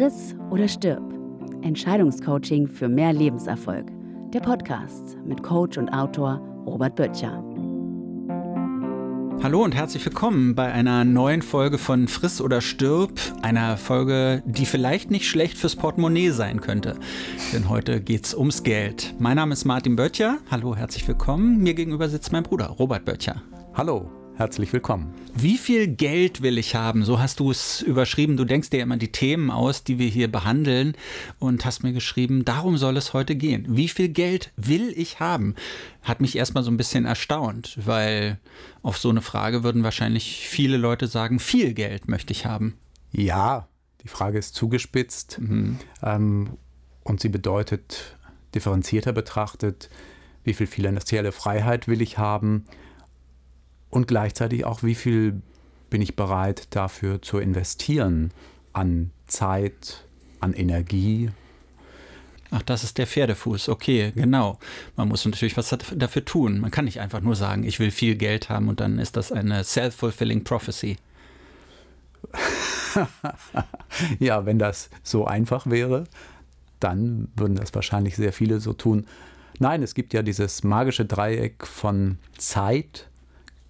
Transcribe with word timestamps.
Friss 0.00 0.34
oder 0.48 0.66
stirb. 0.66 1.02
Entscheidungscoaching 1.60 2.66
für 2.66 2.88
mehr 2.88 3.12
Lebenserfolg. 3.12 3.84
Der 4.32 4.40
Podcast 4.40 5.18
mit 5.26 5.42
Coach 5.42 5.76
und 5.76 5.90
Autor 5.90 6.40
Robert 6.64 6.96
Böttcher. 6.96 7.44
Hallo 9.42 9.62
und 9.62 9.74
herzlich 9.74 10.02
willkommen 10.06 10.54
bei 10.54 10.72
einer 10.72 11.04
neuen 11.04 11.42
Folge 11.42 11.76
von 11.76 12.08
Friss 12.08 12.40
oder 12.40 12.62
Stirb, 12.62 13.20
einer 13.42 13.76
Folge, 13.76 14.42
die 14.46 14.64
vielleicht 14.64 15.10
nicht 15.10 15.28
schlecht 15.28 15.58
fürs 15.58 15.76
Portemonnaie 15.76 16.30
sein 16.30 16.62
könnte. 16.62 16.96
Denn 17.52 17.68
heute 17.68 18.00
geht's 18.00 18.34
ums 18.34 18.62
Geld. 18.62 19.14
Mein 19.18 19.36
Name 19.36 19.52
ist 19.52 19.66
Martin 19.66 19.96
Böttcher. 19.96 20.38
Hallo, 20.50 20.74
herzlich 20.74 21.06
willkommen. 21.06 21.58
Mir 21.58 21.74
gegenüber 21.74 22.08
sitzt 22.08 22.32
mein 22.32 22.44
Bruder 22.44 22.68
Robert 22.68 23.04
Böttcher. 23.04 23.42
Hallo, 23.74 24.10
herzlich 24.40 24.72
willkommen. 24.72 25.12
Wie 25.34 25.58
viel 25.58 25.86
Geld 25.86 26.40
will 26.40 26.56
ich 26.56 26.74
haben? 26.74 27.04
So 27.04 27.20
hast 27.20 27.40
du 27.40 27.50
es 27.50 27.82
überschrieben. 27.82 28.38
Du 28.38 28.46
denkst 28.46 28.70
dir 28.70 28.80
immer 28.80 28.96
die 28.96 29.12
Themen 29.12 29.50
aus, 29.50 29.84
die 29.84 29.98
wir 29.98 30.08
hier 30.08 30.32
behandeln 30.32 30.94
und 31.38 31.66
hast 31.66 31.82
mir 31.82 31.92
geschrieben, 31.92 32.46
darum 32.46 32.78
soll 32.78 32.96
es 32.96 33.12
heute 33.12 33.36
gehen. 33.36 33.66
Wie 33.68 33.88
viel 33.88 34.08
Geld 34.08 34.50
will 34.56 34.94
ich 34.96 35.20
haben? 35.20 35.56
Hat 36.00 36.22
mich 36.22 36.36
erstmal 36.36 36.64
so 36.64 36.70
ein 36.70 36.78
bisschen 36.78 37.04
erstaunt, 37.04 37.76
weil 37.84 38.40
auf 38.80 38.96
so 38.96 39.10
eine 39.10 39.20
Frage 39.20 39.62
würden 39.62 39.84
wahrscheinlich 39.84 40.48
viele 40.48 40.78
Leute 40.78 41.06
sagen, 41.06 41.38
viel 41.38 41.74
Geld 41.74 42.08
möchte 42.08 42.32
ich 42.32 42.46
haben. 42.46 42.78
Ja, 43.12 43.68
die 44.02 44.08
Frage 44.08 44.38
ist 44.38 44.54
zugespitzt 44.54 45.38
mhm. 45.38 45.78
ähm, 46.02 46.56
und 47.04 47.20
sie 47.20 47.28
bedeutet 47.28 48.16
differenzierter 48.54 49.12
betrachtet, 49.12 49.90
wie 50.44 50.54
viel 50.54 50.66
finanzielle 50.66 51.30
Freiheit 51.30 51.88
will 51.88 52.00
ich 52.00 52.16
haben 52.16 52.64
und 53.90 54.06
gleichzeitig 54.06 54.64
auch, 54.64 54.82
wie 54.82 54.94
viel 54.94 55.42
bin 55.90 56.00
ich 56.00 56.16
bereit 56.16 56.68
dafür 56.70 57.20
zu 57.20 57.38
investieren 57.38 58.30
an 58.72 59.10
Zeit, 59.26 60.04
an 60.38 60.52
Energie. 60.54 61.30
Ach, 62.52 62.62
das 62.62 62.84
ist 62.84 62.98
der 62.98 63.06
Pferdefuß. 63.06 63.68
Okay, 63.68 64.12
genau. 64.14 64.58
Man 64.96 65.08
muss 65.08 65.24
natürlich 65.24 65.56
was 65.56 65.76
dafür 65.94 66.24
tun. 66.24 66.60
Man 66.60 66.70
kann 66.70 66.84
nicht 66.84 67.00
einfach 67.00 67.20
nur 67.20 67.36
sagen, 67.36 67.64
ich 67.64 67.78
will 67.78 67.90
viel 67.90 68.16
Geld 68.16 68.48
haben 68.48 68.68
und 68.68 68.80
dann 68.80 68.98
ist 68.98 69.16
das 69.16 69.30
eine 69.30 69.62
self-fulfilling 69.62 70.44
prophecy. 70.44 70.96
ja, 74.18 74.46
wenn 74.46 74.58
das 74.58 74.90
so 75.02 75.26
einfach 75.26 75.66
wäre, 75.68 76.04
dann 76.80 77.28
würden 77.36 77.56
das 77.56 77.74
wahrscheinlich 77.74 78.16
sehr 78.16 78.32
viele 78.32 78.60
so 78.60 78.72
tun. 78.72 79.06
Nein, 79.58 79.82
es 79.82 79.94
gibt 79.94 80.14
ja 80.14 80.22
dieses 80.22 80.64
magische 80.64 81.04
Dreieck 81.04 81.66
von 81.66 82.18
Zeit, 82.38 83.09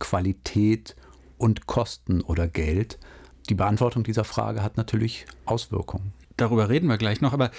Qualität 0.00 0.96
und 1.38 1.66
Kosten 1.68 2.20
oder 2.20 2.48
Geld? 2.48 2.98
Die 3.48 3.54
Beantwortung 3.54 4.02
dieser 4.02 4.24
Frage 4.24 4.62
hat 4.62 4.76
natürlich 4.76 5.26
Auswirkungen. 5.44 6.12
Darüber 6.36 6.68
reden 6.68 6.88
wir 6.88 6.98
gleich 6.98 7.20
noch, 7.20 7.32
aber 7.32 7.50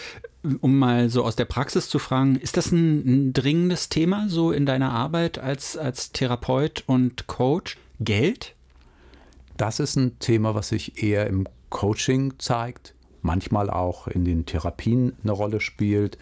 um 0.60 0.80
mal 0.80 1.10
so 1.10 1.24
aus 1.24 1.36
der 1.36 1.46
Praxis 1.46 1.88
zu 1.88 2.00
fragen, 2.00 2.36
ist 2.36 2.58
das 2.58 2.72
ein, 2.72 3.06
ein 3.06 3.34
dringendes 3.34 3.90
Thema 3.90 4.28
so 4.28 4.52
in 4.52 4.66
deiner 4.66 4.92
Arbeit 4.92 5.38
als, 5.38 5.78
als 5.78 6.12
Therapeut 6.12 6.84
und 6.88 7.28
Coach? 7.28 7.78
Geld? 8.00 8.56
Das 9.58 9.80
ist 9.80 9.96
ein 9.96 10.18
Thema, 10.18 10.56
was 10.56 10.70
sich 10.70 11.04
eher 11.04 11.28
im 11.28 11.48
Coaching 11.70 12.34
zeigt, 12.40 12.96
manchmal 13.22 13.70
auch 13.70 14.08
in 14.08 14.26
den 14.26 14.48
Therapien 14.48 15.14
eine 15.22 15.32
Rolle 15.32 15.60
spielt. 15.60 16.18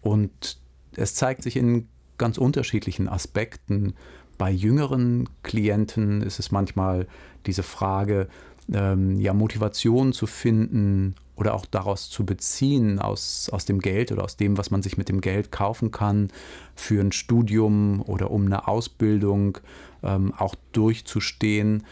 Und 0.00 0.58
es 0.94 1.14
zeigt 1.14 1.42
sich 1.42 1.56
in 1.56 1.88
ganz 2.16 2.38
unterschiedlichen 2.38 3.08
Aspekten. 3.08 3.94
Bei 4.38 4.50
jüngeren 4.50 5.28
Klienten 5.42 6.22
ist 6.22 6.38
es 6.38 6.52
manchmal 6.52 7.08
diese 7.46 7.64
Frage, 7.64 8.28
ähm, 8.72 9.20
ja, 9.20 9.34
Motivation 9.34 10.12
zu 10.12 10.26
finden 10.26 11.16
oder 11.34 11.54
auch 11.54 11.66
daraus 11.66 12.08
zu 12.10 12.24
beziehen, 12.24 12.98
aus, 12.98 13.48
aus 13.50 13.64
dem 13.64 13.80
Geld 13.80 14.12
oder 14.12 14.24
aus 14.24 14.36
dem, 14.36 14.56
was 14.58 14.70
man 14.70 14.82
sich 14.82 14.96
mit 14.96 15.08
dem 15.08 15.20
Geld 15.20 15.52
kaufen 15.52 15.90
kann, 15.90 16.28
für 16.74 17.00
ein 17.00 17.12
Studium 17.12 18.02
oder 18.02 18.30
um 18.30 18.46
eine 18.46 18.68
Ausbildung 18.68 19.58
ähm, 20.02 20.32
auch 20.36 20.54
durchzustehen. 20.72 21.84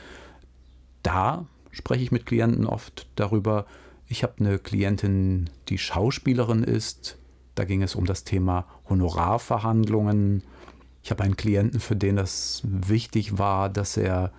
Da 1.02 1.46
spreche 1.70 2.02
ich 2.02 2.12
mit 2.12 2.26
Klienten 2.26 2.66
oft 2.66 3.06
darüber. 3.16 3.66
Ich 4.08 4.22
habe 4.22 4.34
eine 4.38 4.58
Klientin, 4.58 5.50
die 5.68 5.78
Schauspielerin 5.78 6.62
ist. 6.62 7.18
Da 7.54 7.64
ging 7.64 7.82
es 7.82 7.94
um 7.94 8.04
das 8.04 8.24
Thema 8.24 8.66
Honorarverhandlungen 8.88 10.42
ich 11.06 11.10
habe 11.12 11.22
einen 11.22 11.36
Klienten, 11.36 11.78
für 11.78 11.94
den 11.94 12.16
das 12.16 12.62
wichtig 12.64 13.38
war, 13.38 13.68
dass 13.68 13.96
er 13.96 14.32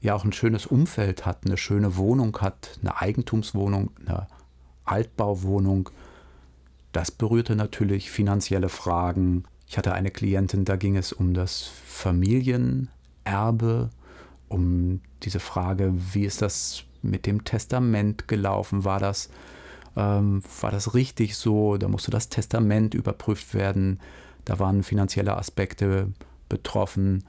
ja 0.00 0.14
auch 0.14 0.24
ein 0.24 0.32
schönes 0.32 0.66
Umfeld 0.66 1.26
hat, 1.26 1.44
eine 1.44 1.56
schöne 1.56 1.96
Wohnung 1.96 2.38
hat, 2.40 2.78
eine 2.80 3.00
Eigentumswohnung, 3.00 3.90
eine 4.06 4.28
Altbauwohnung. 4.84 5.90
Das 6.92 7.10
berührte 7.10 7.56
natürlich 7.56 8.12
finanzielle 8.12 8.68
Fragen. 8.68 9.42
Ich 9.66 9.76
hatte 9.76 9.94
eine 9.94 10.12
Klientin, 10.12 10.64
da 10.64 10.76
ging 10.76 10.96
es 10.96 11.12
um 11.12 11.34
das 11.34 11.68
Familienerbe, 11.86 13.90
um 14.48 15.00
diese 15.24 15.40
Frage, 15.40 15.92
wie 16.12 16.24
ist 16.24 16.40
das 16.40 16.84
mit 17.02 17.26
dem 17.26 17.42
Testament 17.42 18.28
gelaufen? 18.28 18.84
War 18.84 19.00
das, 19.00 19.28
ähm, 19.96 20.44
war 20.60 20.70
das 20.70 20.94
richtig 20.94 21.34
so? 21.34 21.78
Da 21.78 21.88
musste 21.88 22.12
das 22.12 22.28
Testament 22.28 22.94
überprüft 22.94 23.54
werden. 23.54 23.98
Da 24.44 24.58
waren 24.58 24.82
finanzielle 24.82 25.36
Aspekte 25.36 26.12
betroffen. 26.48 27.24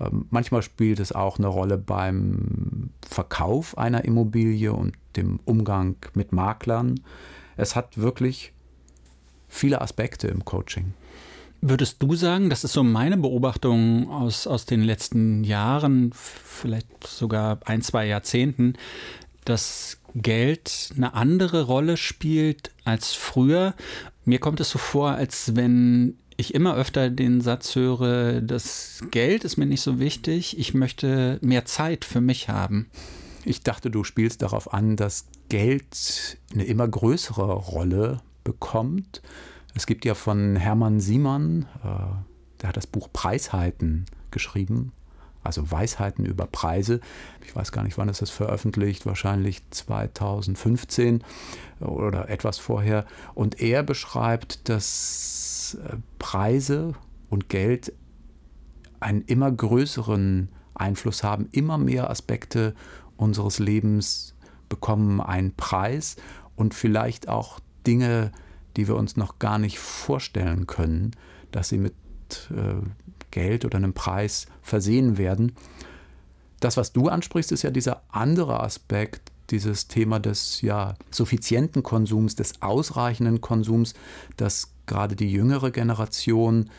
Ähm, 0.00 0.26
manchmal 0.30 0.62
spielt 0.62 1.00
es 1.00 1.12
auch 1.12 1.38
eine 1.38 1.48
Rolle 1.48 1.78
beim 1.78 2.90
Verkauf 3.08 3.76
einer 3.78 4.04
Immobilie 4.04 4.72
und 4.72 4.94
dem 5.16 5.40
Umgang 5.44 5.96
mit 6.14 6.32
Maklern. 6.32 7.00
Es 7.56 7.74
hat 7.74 7.98
wirklich 7.98 8.52
viele 9.48 9.80
Aspekte 9.80 10.28
im 10.28 10.44
Coaching. 10.44 10.92
Würdest 11.60 12.00
du 12.02 12.14
sagen, 12.14 12.50
das 12.50 12.62
ist 12.62 12.72
so 12.72 12.84
meine 12.84 13.16
Beobachtung 13.16 14.08
aus, 14.10 14.46
aus 14.46 14.64
den 14.64 14.82
letzten 14.82 15.42
Jahren, 15.42 16.12
vielleicht 16.14 17.04
sogar 17.04 17.58
ein, 17.64 17.82
zwei 17.82 18.06
Jahrzehnten, 18.06 18.74
dass 19.44 19.98
Geld 20.14 20.90
eine 20.96 21.14
andere 21.14 21.64
Rolle 21.64 21.96
spielt 21.96 22.70
als 22.84 23.12
früher? 23.14 23.74
Mir 24.24 24.38
kommt 24.38 24.60
es 24.60 24.70
so 24.70 24.78
vor, 24.78 25.10
als 25.10 25.56
wenn 25.56 26.16
ich 26.38 26.54
immer 26.54 26.76
öfter 26.76 27.10
den 27.10 27.40
Satz 27.40 27.74
höre, 27.74 28.40
das 28.40 29.04
Geld 29.10 29.44
ist 29.44 29.56
mir 29.56 29.66
nicht 29.66 29.80
so 29.80 29.98
wichtig, 29.98 30.56
ich 30.56 30.72
möchte 30.72 31.38
mehr 31.42 31.64
Zeit 31.64 32.04
für 32.04 32.20
mich 32.20 32.48
haben. 32.48 32.88
Ich 33.44 33.62
dachte, 33.62 33.90
du 33.90 34.04
spielst 34.04 34.40
darauf 34.40 34.72
an, 34.72 34.96
dass 34.96 35.26
Geld 35.48 36.38
eine 36.54 36.64
immer 36.64 36.86
größere 36.86 37.52
Rolle 37.52 38.20
bekommt. 38.44 39.20
Es 39.74 39.86
gibt 39.86 40.04
ja 40.04 40.14
von 40.14 40.54
Hermann 40.54 41.00
Simon, 41.00 41.66
äh, 41.82 41.88
der 42.60 42.68
hat 42.68 42.76
das 42.76 42.86
Buch 42.86 43.08
Preisheiten 43.12 44.06
geschrieben, 44.30 44.92
also 45.42 45.68
Weisheiten 45.72 46.24
über 46.24 46.46
Preise. 46.46 47.00
Ich 47.44 47.56
weiß 47.56 47.72
gar 47.72 47.82
nicht, 47.82 47.98
wann 47.98 48.08
ist 48.08 48.22
das 48.22 48.30
veröffentlicht, 48.30 49.06
wahrscheinlich 49.06 49.62
2015 49.70 51.24
oder 51.80 52.28
etwas 52.28 52.58
vorher. 52.58 53.06
Und 53.34 53.60
er 53.60 53.82
beschreibt, 53.82 54.68
dass 54.68 55.57
Preise 56.18 56.94
und 57.28 57.48
Geld 57.48 57.92
einen 59.00 59.22
immer 59.22 59.50
größeren 59.50 60.48
Einfluss 60.74 61.22
haben. 61.22 61.48
Immer 61.52 61.78
mehr 61.78 62.10
Aspekte 62.10 62.74
unseres 63.16 63.58
Lebens 63.58 64.34
bekommen 64.68 65.20
einen 65.20 65.54
Preis 65.54 66.16
und 66.56 66.74
vielleicht 66.74 67.28
auch 67.28 67.60
Dinge, 67.86 68.32
die 68.76 68.88
wir 68.88 68.96
uns 68.96 69.16
noch 69.16 69.38
gar 69.38 69.58
nicht 69.58 69.78
vorstellen 69.78 70.66
können, 70.66 71.12
dass 71.50 71.68
sie 71.68 71.78
mit 71.78 71.94
äh, 72.50 72.84
Geld 73.30 73.64
oder 73.64 73.76
einem 73.76 73.94
Preis 73.94 74.46
versehen 74.62 75.18
werden. 75.18 75.52
Das, 76.60 76.76
was 76.76 76.92
du 76.92 77.08
ansprichst, 77.08 77.52
ist 77.52 77.62
ja 77.62 77.70
dieser 77.70 78.02
andere 78.08 78.60
Aspekt, 78.60 79.32
dieses 79.50 79.88
Thema 79.88 80.20
des 80.20 80.60
ja, 80.60 80.94
suffizienten 81.10 81.82
Konsums, 81.82 82.36
des 82.36 82.60
ausreichenden 82.60 83.40
Konsums, 83.40 83.94
dass 84.36 84.72
gerade 84.88 85.14
die 85.14 85.30
jüngere 85.30 85.70
Generation, 85.70 86.70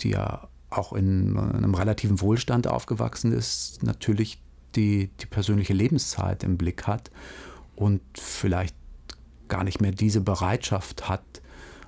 die 0.00 0.10
ja 0.10 0.48
auch 0.68 0.92
in 0.92 1.38
einem 1.38 1.74
relativen 1.74 2.20
Wohlstand 2.20 2.66
aufgewachsen 2.66 3.32
ist, 3.32 3.82
natürlich 3.82 4.42
die, 4.74 5.10
die 5.20 5.26
persönliche 5.26 5.74
Lebenszeit 5.74 6.44
im 6.44 6.56
Blick 6.56 6.86
hat 6.86 7.10
und 7.76 8.00
vielleicht 8.18 8.76
gar 9.48 9.64
nicht 9.64 9.80
mehr 9.80 9.92
diese 9.92 10.20
Bereitschaft 10.20 11.08
hat, 11.08 11.42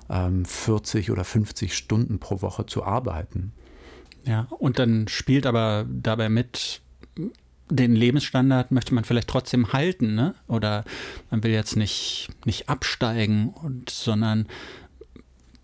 40 0.07 1.07
ähm, 1.07 1.13
oder 1.13 1.23
50 1.23 1.75
Stunden 1.75 2.19
pro 2.19 2.41
Woche 2.41 2.67
zu 2.67 2.83
arbeiten. 2.83 3.53
Ja, 4.23 4.47
und 4.59 4.77
dann 4.77 5.07
spielt 5.07 5.47
aber 5.47 5.85
dabei 5.89 6.29
mit, 6.29 6.81
den 7.69 7.95
Lebensstandard 7.95 8.71
möchte 8.71 8.93
man 8.93 9.03
vielleicht 9.03 9.27
trotzdem 9.27 9.73
halten, 9.73 10.13
ne? 10.13 10.35
Oder 10.47 10.83
man 11.31 11.43
will 11.43 11.51
jetzt 11.51 11.75
nicht, 11.75 12.29
nicht 12.45 12.69
absteigen, 12.69 13.49
und, 13.49 13.89
sondern 13.89 14.47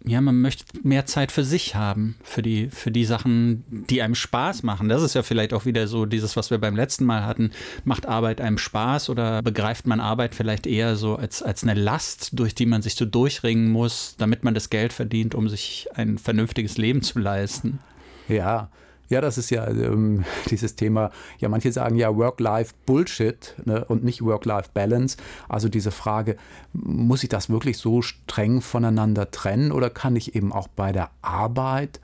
ja, 0.05 0.19
man 0.21 0.41
möchte 0.41 0.65
mehr 0.83 1.05
Zeit 1.05 1.31
für 1.31 1.43
sich 1.43 1.75
haben, 1.75 2.15
für 2.23 2.41
die, 2.41 2.69
für 2.69 2.91
die 2.91 3.05
Sachen, 3.05 3.63
die 3.69 4.01
einem 4.01 4.15
Spaß 4.15 4.63
machen. 4.63 4.89
Das 4.89 5.03
ist 5.03 5.13
ja 5.13 5.23
vielleicht 5.23 5.53
auch 5.53 5.65
wieder 5.65 5.87
so 5.87 6.05
dieses, 6.05 6.35
was 6.35 6.49
wir 6.49 6.57
beim 6.57 6.75
letzten 6.75 7.05
Mal 7.05 7.25
hatten. 7.25 7.51
Macht 7.83 8.07
Arbeit 8.07 8.41
einem 8.41 8.57
Spaß 8.57 9.09
oder 9.09 9.41
begreift 9.41 9.85
man 9.85 9.99
Arbeit 9.99 10.33
vielleicht 10.33 10.65
eher 10.65 10.95
so 10.95 11.15
als, 11.15 11.43
als 11.43 11.63
eine 11.63 11.75
Last, 11.75 12.31
durch 12.33 12.55
die 12.55 12.65
man 12.65 12.81
sich 12.81 12.95
so 12.95 13.05
durchringen 13.05 13.69
muss, 13.69 14.15
damit 14.17 14.43
man 14.43 14.53
das 14.53 14.69
Geld 14.69 14.91
verdient, 14.91 15.35
um 15.35 15.49
sich 15.49 15.87
ein 15.93 16.17
vernünftiges 16.17 16.77
Leben 16.77 17.01
zu 17.01 17.19
leisten? 17.19 17.79
Ja, 18.27 18.69
ja, 19.11 19.21
das 19.21 19.37
ist 19.37 19.49
ja 19.49 19.67
ähm, 19.67 20.23
dieses 20.49 20.75
Thema. 20.75 21.11
Ja, 21.37 21.49
manche 21.49 21.71
sagen 21.71 21.97
ja 21.97 22.15
Work-Life-Bullshit 22.15 23.55
ne, 23.65 23.85
und 23.85 24.03
nicht 24.03 24.23
Work-Life-Balance. 24.23 25.17
Also 25.49 25.69
diese 25.69 25.91
Frage, 25.91 26.37
muss 26.73 27.23
ich 27.23 27.29
das 27.29 27.49
wirklich 27.49 27.77
so 27.77 28.01
streng 28.01 28.61
voneinander 28.61 29.29
trennen 29.29 29.71
oder 29.71 29.89
kann 29.89 30.15
ich 30.15 30.35
eben 30.35 30.51
auch 30.51 30.67
bei 30.69 30.91
der 30.91 31.11
Arbeit 31.21 31.99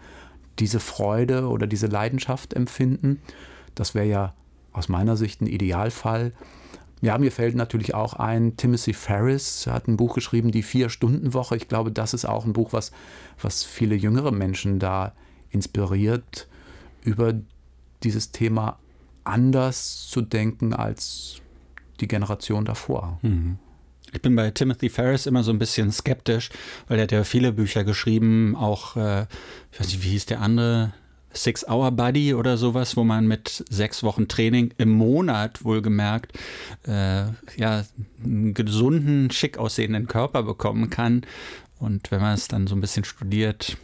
diese 0.59 0.79
Freude 0.79 1.47
oder 1.47 1.65
diese 1.65 1.87
Leidenschaft 1.87 2.53
empfinden? 2.53 3.21
Das 3.73 3.95
wäre 3.95 4.05
ja 4.05 4.33
aus 4.73 4.89
meiner 4.89 5.15
Sicht 5.15 5.41
ein 5.41 5.47
Idealfall. 5.47 6.33
Ja, 7.01 7.17
mir 7.17 7.31
fällt 7.31 7.55
natürlich 7.55 7.93
auch 7.93 8.15
ein, 8.15 8.57
Timothy 8.57 8.93
Ferris 8.93 9.67
hat 9.67 9.87
ein 9.87 9.97
Buch 9.97 10.15
geschrieben, 10.15 10.51
die 10.51 10.63
Vier-Stunden-Woche. 10.63 11.55
Ich 11.55 11.67
glaube, 11.67 11.91
das 11.91 12.13
ist 12.13 12.25
auch 12.25 12.43
ein 12.43 12.53
Buch, 12.53 12.73
was, 12.73 12.91
was 13.41 13.63
viele 13.63 13.95
jüngere 13.95 14.31
Menschen 14.31 14.79
da 14.79 15.13
inspiriert 15.51 16.47
über 17.07 17.33
dieses 18.03 18.31
Thema 18.31 18.79
anders 19.23 20.07
zu 20.07 20.21
denken 20.21 20.73
als 20.73 21.41
die 21.99 22.07
Generation 22.07 22.65
davor. 22.65 23.19
Mhm. 23.21 23.57
Ich 24.13 24.21
bin 24.21 24.35
bei 24.35 24.51
Timothy 24.51 24.89
Ferris 24.89 25.25
immer 25.25 25.43
so 25.43 25.51
ein 25.51 25.59
bisschen 25.59 25.91
skeptisch, 25.91 26.49
weil 26.87 26.97
er 26.99 27.03
hat 27.03 27.11
ja 27.11 27.23
viele 27.23 27.51
Bücher 27.51 27.83
geschrieben, 27.83 28.55
auch, 28.55 28.95
äh, 28.95 29.23
ich 29.71 29.79
weiß 29.79 29.87
nicht, 29.87 30.03
wie 30.03 30.09
hieß 30.09 30.27
der 30.27 30.41
andere, 30.41 30.93
Six 31.33 31.67
Hour 31.67 31.91
Buddy 31.91 32.33
oder 32.33 32.57
sowas, 32.57 32.97
wo 32.97 33.03
man 33.03 33.27
mit 33.27 33.63
sechs 33.69 34.01
Wochen 34.01 34.27
Training 34.27 34.73
im 34.77 34.89
Monat 34.89 35.63
wohlgemerkt 35.63 36.37
äh, 36.87 37.25
ja, 37.57 37.83
einen 38.23 38.53
gesunden, 38.53 39.29
schick 39.29 39.57
aussehenden 39.57 40.07
Körper 40.07 40.43
bekommen 40.43 40.89
kann. 40.89 41.25
Und 41.79 42.11
wenn 42.11 42.21
man 42.21 42.33
es 42.33 42.47
dann 42.47 42.65
so 42.65 42.75
ein 42.75 42.81
bisschen 42.81 43.03
studiert, 43.03 43.77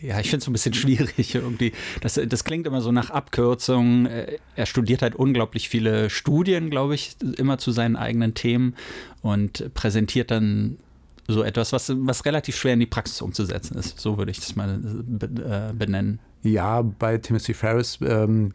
ja, 0.00 0.20
ich 0.20 0.30
finde 0.30 0.42
es 0.42 0.46
ein 0.48 0.52
bisschen 0.52 0.74
schwierig 0.74 1.34
irgendwie. 1.34 1.72
Das, 2.00 2.20
das 2.26 2.44
klingt 2.44 2.66
immer 2.66 2.80
so 2.80 2.92
nach 2.92 3.10
Abkürzung. 3.10 4.06
Äh, 4.06 4.38
er 4.56 4.66
studiert 4.66 5.02
halt 5.02 5.14
unglaublich 5.14 5.68
viele 5.68 6.10
Studien, 6.10 6.70
glaube 6.70 6.94
ich, 6.94 7.16
immer 7.36 7.58
zu 7.58 7.72
seinen 7.72 7.96
eigenen 7.96 8.34
Themen 8.34 8.74
und 9.22 9.72
präsentiert 9.74 10.30
dann 10.30 10.78
so 11.26 11.42
etwas, 11.42 11.72
was, 11.72 11.90
was 11.94 12.24
relativ 12.26 12.56
schwer 12.56 12.74
in 12.74 12.80
die 12.80 12.86
Praxis 12.86 13.22
umzusetzen 13.22 13.78
ist. 13.78 13.98
So 13.98 14.18
würde 14.18 14.30
ich 14.30 14.40
das 14.40 14.56
mal 14.56 14.80
äh, 15.22 15.72
benennen. 15.72 16.18
Ja, 16.42 16.82
bei 16.82 17.16
Timothy 17.16 17.54
Ferris 17.54 17.98
ähm, 18.02 18.52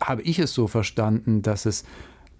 habe 0.00 0.22
ich 0.22 0.40
es 0.40 0.52
so 0.52 0.66
verstanden, 0.66 1.42
dass 1.42 1.66
es 1.66 1.84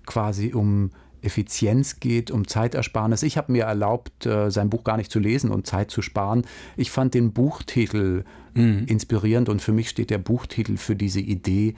quasi 0.06 0.52
um 0.52 0.90
Effizienz 1.22 2.00
geht, 2.00 2.30
um 2.30 2.46
Zeitersparnis. 2.46 3.22
Ich 3.22 3.36
habe 3.36 3.52
mir 3.52 3.64
erlaubt, 3.64 4.26
äh, 4.26 4.50
sein 4.50 4.70
Buch 4.70 4.84
gar 4.84 4.96
nicht 4.96 5.10
zu 5.10 5.18
lesen 5.18 5.50
und 5.50 5.66
Zeit 5.66 5.90
zu 5.90 6.02
sparen. 6.02 6.46
Ich 6.76 6.90
fand 6.90 7.14
den 7.14 7.32
Buchtitel 7.32 8.24
mhm. 8.54 8.84
inspirierend 8.86 9.48
und 9.48 9.62
für 9.62 9.72
mich 9.72 9.88
steht 9.88 10.10
der 10.10 10.18
Buchtitel 10.18 10.76
für 10.76 10.96
diese 10.96 11.20
Idee. 11.20 11.74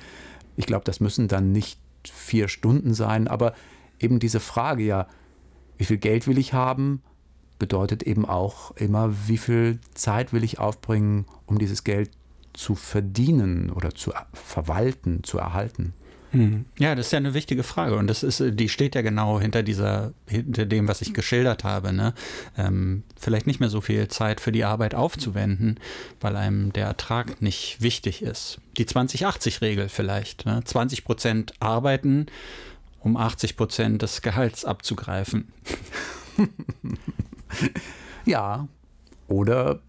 Ich 0.57 0.67
glaube, 0.67 0.85
das 0.85 1.01
müssen 1.01 1.29
dann 1.29 1.53
nicht 1.53 1.81
vier 2.05 2.49
Stunden 2.49 2.95
sein, 2.95 3.29
aber 3.29 3.55
eben 4.01 4.19
diese 4.19 4.41
Frage, 4.41 4.83
ja, 4.83 5.07
wie 5.79 5.85
viel 5.85 5.99
Geld 5.99 6.27
will 6.27 6.39
ich 6.39 6.53
haben, 6.53 7.03
bedeutet 7.59 8.03
eben 8.03 8.25
auch 8.25 8.73
immer, 8.73 9.15
wie 9.29 9.39
viel 9.39 9.79
Zeit 9.95 10.33
will 10.33 10.45
ich 10.45 10.59
aufbringen, 10.59 11.27
um 11.47 11.59
dieses 11.59 11.85
Geld 11.85 12.11
zu 12.53 12.75
verdienen 12.75 13.71
oder 13.71 13.95
zu 13.95 14.13
verwalten, 14.33 15.23
zu 15.23 15.39
erhalten. 15.39 15.95
Hm. 16.33 16.65
Ja, 16.79 16.95
das 16.95 17.07
ist 17.07 17.13
ja 17.13 17.19
eine 17.19 17.35
wichtige 17.35 17.63
Frage 17.63 17.97
und 17.97 18.07
das 18.07 18.23
ist, 18.23 18.43
die 18.43 18.71
steht 18.71 18.95
ja 18.95 19.03
genau 19.03 19.39
hinter 19.39 19.63
dieser, 19.63 20.15
hinter 20.27 20.65
dem, 20.65 20.89
was 20.89 21.03
ich 21.03 21.13
geschildert 21.13 21.63
habe. 21.63 21.93
Ne? 21.93 22.15
Ähm, 22.57 23.03
vielleicht 23.21 23.47
nicht 23.47 23.61
mehr 23.61 23.69
so 23.69 23.83
viel 23.83 24.09
Zeit 24.09 24.41
für 24.41 24.51
die 24.51 24.65
Arbeit 24.65 24.95
aufzuwenden, 24.95 25.79
weil 26.21 26.37
einem 26.37 26.73
der 26.73 26.87
Ertrag 26.87 27.43
nicht 27.43 27.83
wichtig 27.83 28.23
ist. 28.23 28.61
Die 28.79 28.87
20-80-Regel 28.87 29.91
vielleicht. 29.91 30.47
Ne? 30.47 30.65
20 30.65 31.05
Prozent 31.05 31.53
arbeiten, 31.61 32.27
um 33.01 33.19
80 33.19 33.57
Prozent 33.59 34.01
des 34.01 34.23
Gehalts 34.23 34.65
abzugreifen. 34.65 35.53
ja, 38.25 38.69
oder 39.29 39.81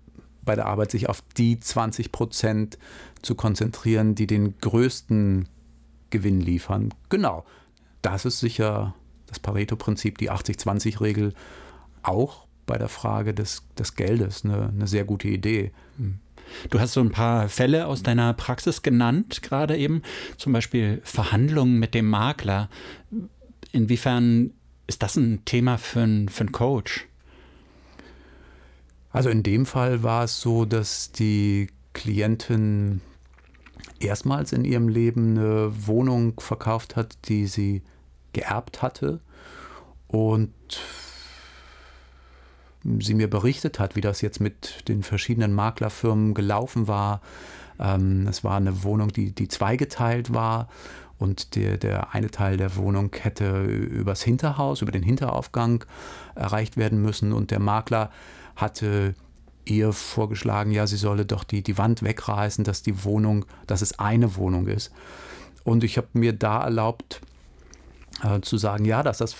bei 0.43 0.55
der 0.55 0.65
Arbeit 0.65 0.91
sich 0.91 1.07
auf 1.07 1.23
die 1.37 1.57
20 1.57 2.11
Prozent 2.11 2.77
zu 3.21 3.35
konzentrieren, 3.35 4.13
die 4.13 4.27
den 4.27 4.57
größten 4.59 5.47
Gewinn 6.13 6.41
liefern. 6.41 6.93
Genau, 7.09 7.43
das 8.03 8.23
ist 8.23 8.39
sicher 8.39 8.93
das 9.25 9.39
Pareto-Prinzip, 9.39 10.19
die 10.19 10.31
80-20-Regel, 10.31 11.33
auch 12.03 12.45
bei 12.67 12.77
der 12.77 12.87
Frage 12.87 13.33
des, 13.33 13.63
des 13.77 13.95
Geldes 13.95 14.45
eine, 14.45 14.69
eine 14.69 14.87
sehr 14.87 15.05
gute 15.05 15.27
Idee. 15.27 15.71
Hm. 15.97 16.19
Du 16.69 16.79
hast 16.79 16.93
so 16.93 17.01
ein 17.01 17.09
paar 17.09 17.49
Fälle 17.49 17.87
aus 17.87 18.03
deiner 18.03 18.31
Praxis 18.33 18.83
genannt, 18.83 19.41
gerade 19.41 19.75
eben, 19.75 20.03
zum 20.37 20.53
Beispiel 20.53 21.01
Verhandlungen 21.03 21.79
mit 21.79 21.95
dem 21.95 22.07
Makler. 22.09 22.69
Inwiefern 23.71 24.51
ist 24.85 25.01
das 25.01 25.15
ein 25.15 25.43
Thema 25.45 25.79
für, 25.79 26.01
ein, 26.01 26.29
für 26.29 26.41
einen 26.41 26.51
Coach? 26.51 27.07
Also 29.11 29.29
in 29.29 29.41
dem 29.41 29.65
Fall 29.65 30.03
war 30.03 30.25
es 30.25 30.41
so, 30.41 30.65
dass 30.65 31.11
die 31.11 31.69
Klientin 31.93 33.01
erstmals 34.03 34.53
in 34.53 34.65
ihrem 34.65 34.87
Leben 34.87 35.37
eine 35.37 35.87
Wohnung 35.87 36.39
verkauft 36.39 36.95
hat, 36.95 37.17
die 37.25 37.47
sie 37.47 37.81
geerbt 38.33 38.81
hatte 38.81 39.19
und 40.07 40.53
sie 42.99 43.13
mir 43.13 43.29
berichtet 43.29 43.79
hat, 43.79 43.95
wie 43.95 44.01
das 44.01 44.21
jetzt 44.21 44.39
mit 44.39 44.87
den 44.87 45.03
verschiedenen 45.03 45.53
Maklerfirmen 45.53 46.33
gelaufen 46.33 46.87
war. 46.87 47.21
Ähm, 47.79 48.27
es 48.27 48.43
war 48.43 48.57
eine 48.57 48.83
Wohnung, 48.83 49.09
die, 49.09 49.31
die 49.31 49.47
zweigeteilt 49.47 50.33
war 50.33 50.67
und 51.17 51.55
der, 51.55 51.77
der 51.77 52.13
eine 52.13 52.29
Teil 52.29 52.57
der 52.57 52.75
Wohnung 52.75 53.11
hätte 53.17 53.63
übers 53.63 54.23
Hinterhaus, 54.23 54.81
über 54.81 54.91
den 54.91 55.03
Hinteraufgang 55.03 55.85
erreicht 56.35 56.75
werden 56.75 57.01
müssen 57.01 57.31
und 57.31 57.51
der 57.51 57.59
Makler 57.59 58.11
hatte 58.55 59.15
ihr 59.65 59.93
vorgeschlagen, 59.93 60.71
ja, 60.71 60.87
sie 60.87 60.97
solle 60.97 61.25
doch 61.25 61.43
die, 61.43 61.61
die 61.61 61.77
Wand 61.77 62.03
wegreißen, 62.03 62.63
dass 62.63 62.81
die 62.81 63.03
Wohnung, 63.03 63.45
dass 63.67 63.81
es 63.81 63.99
eine 63.99 64.35
Wohnung 64.35 64.67
ist. 64.67 64.91
Und 65.63 65.83
ich 65.83 65.97
habe 65.97 66.07
mir 66.13 66.33
da 66.33 66.63
erlaubt 66.63 67.21
äh, 68.23 68.41
zu 68.41 68.57
sagen, 68.57 68.85
ja, 68.85 69.03
dass 69.03 69.19
das 69.19 69.35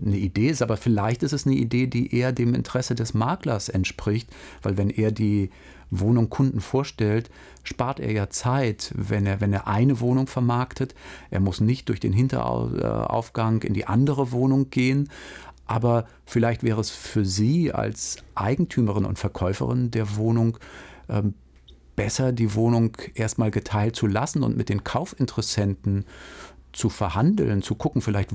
eine 0.00 0.16
Idee 0.16 0.48
ist, 0.48 0.62
aber 0.62 0.76
vielleicht 0.76 1.22
ist 1.22 1.32
es 1.32 1.46
eine 1.46 1.56
Idee, 1.56 1.86
die 1.86 2.14
eher 2.14 2.32
dem 2.32 2.54
Interesse 2.54 2.94
des 2.94 3.14
Maklers 3.14 3.68
entspricht, 3.68 4.30
weil 4.62 4.76
wenn 4.76 4.90
er 4.90 5.10
die 5.12 5.50
Wohnung 5.90 6.30
Kunden 6.30 6.60
vorstellt, 6.60 7.30
spart 7.64 8.00
er 8.00 8.12
ja 8.12 8.30
Zeit, 8.30 8.92
wenn 8.96 9.26
er, 9.26 9.40
wenn 9.40 9.52
er 9.52 9.66
eine 9.66 10.00
Wohnung 10.00 10.28
vermarktet. 10.28 10.94
Er 11.30 11.40
muss 11.40 11.60
nicht 11.60 11.88
durch 11.88 12.00
den 12.00 12.12
Hinteraufgang 12.12 13.62
in 13.62 13.74
die 13.74 13.86
andere 13.86 14.30
Wohnung 14.30 14.70
gehen. 14.70 15.10
Aber 15.70 16.06
vielleicht 16.26 16.64
wäre 16.64 16.80
es 16.80 16.90
für 16.90 17.24
Sie 17.24 17.70
als 17.70 18.16
Eigentümerin 18.34 19.04
und 19.04 19.20
Verkäuferin 19.20 19.92
der 19.92 20.16
Wohnung 20.16 20.58
ähm, 21.08 21.34
besser, 21.94 22.32
die 22.32 22.56
Wohnung 22.56 22.96
erstmal 23.14 23.52
geteilt 23.52 23.94
zu 23.94 24.08
lassen 24.08 24.42
und 24.42 24.56
mit 24.56 24.68
den 24.68 24.82
Kaufinteressenten 24.82 26.06
zu 26.72 26.88
verhandeln, 26.88 27.62
zu 27.62 27.76
gucken, 27.76 28.02
vielleicht 28.02 28.30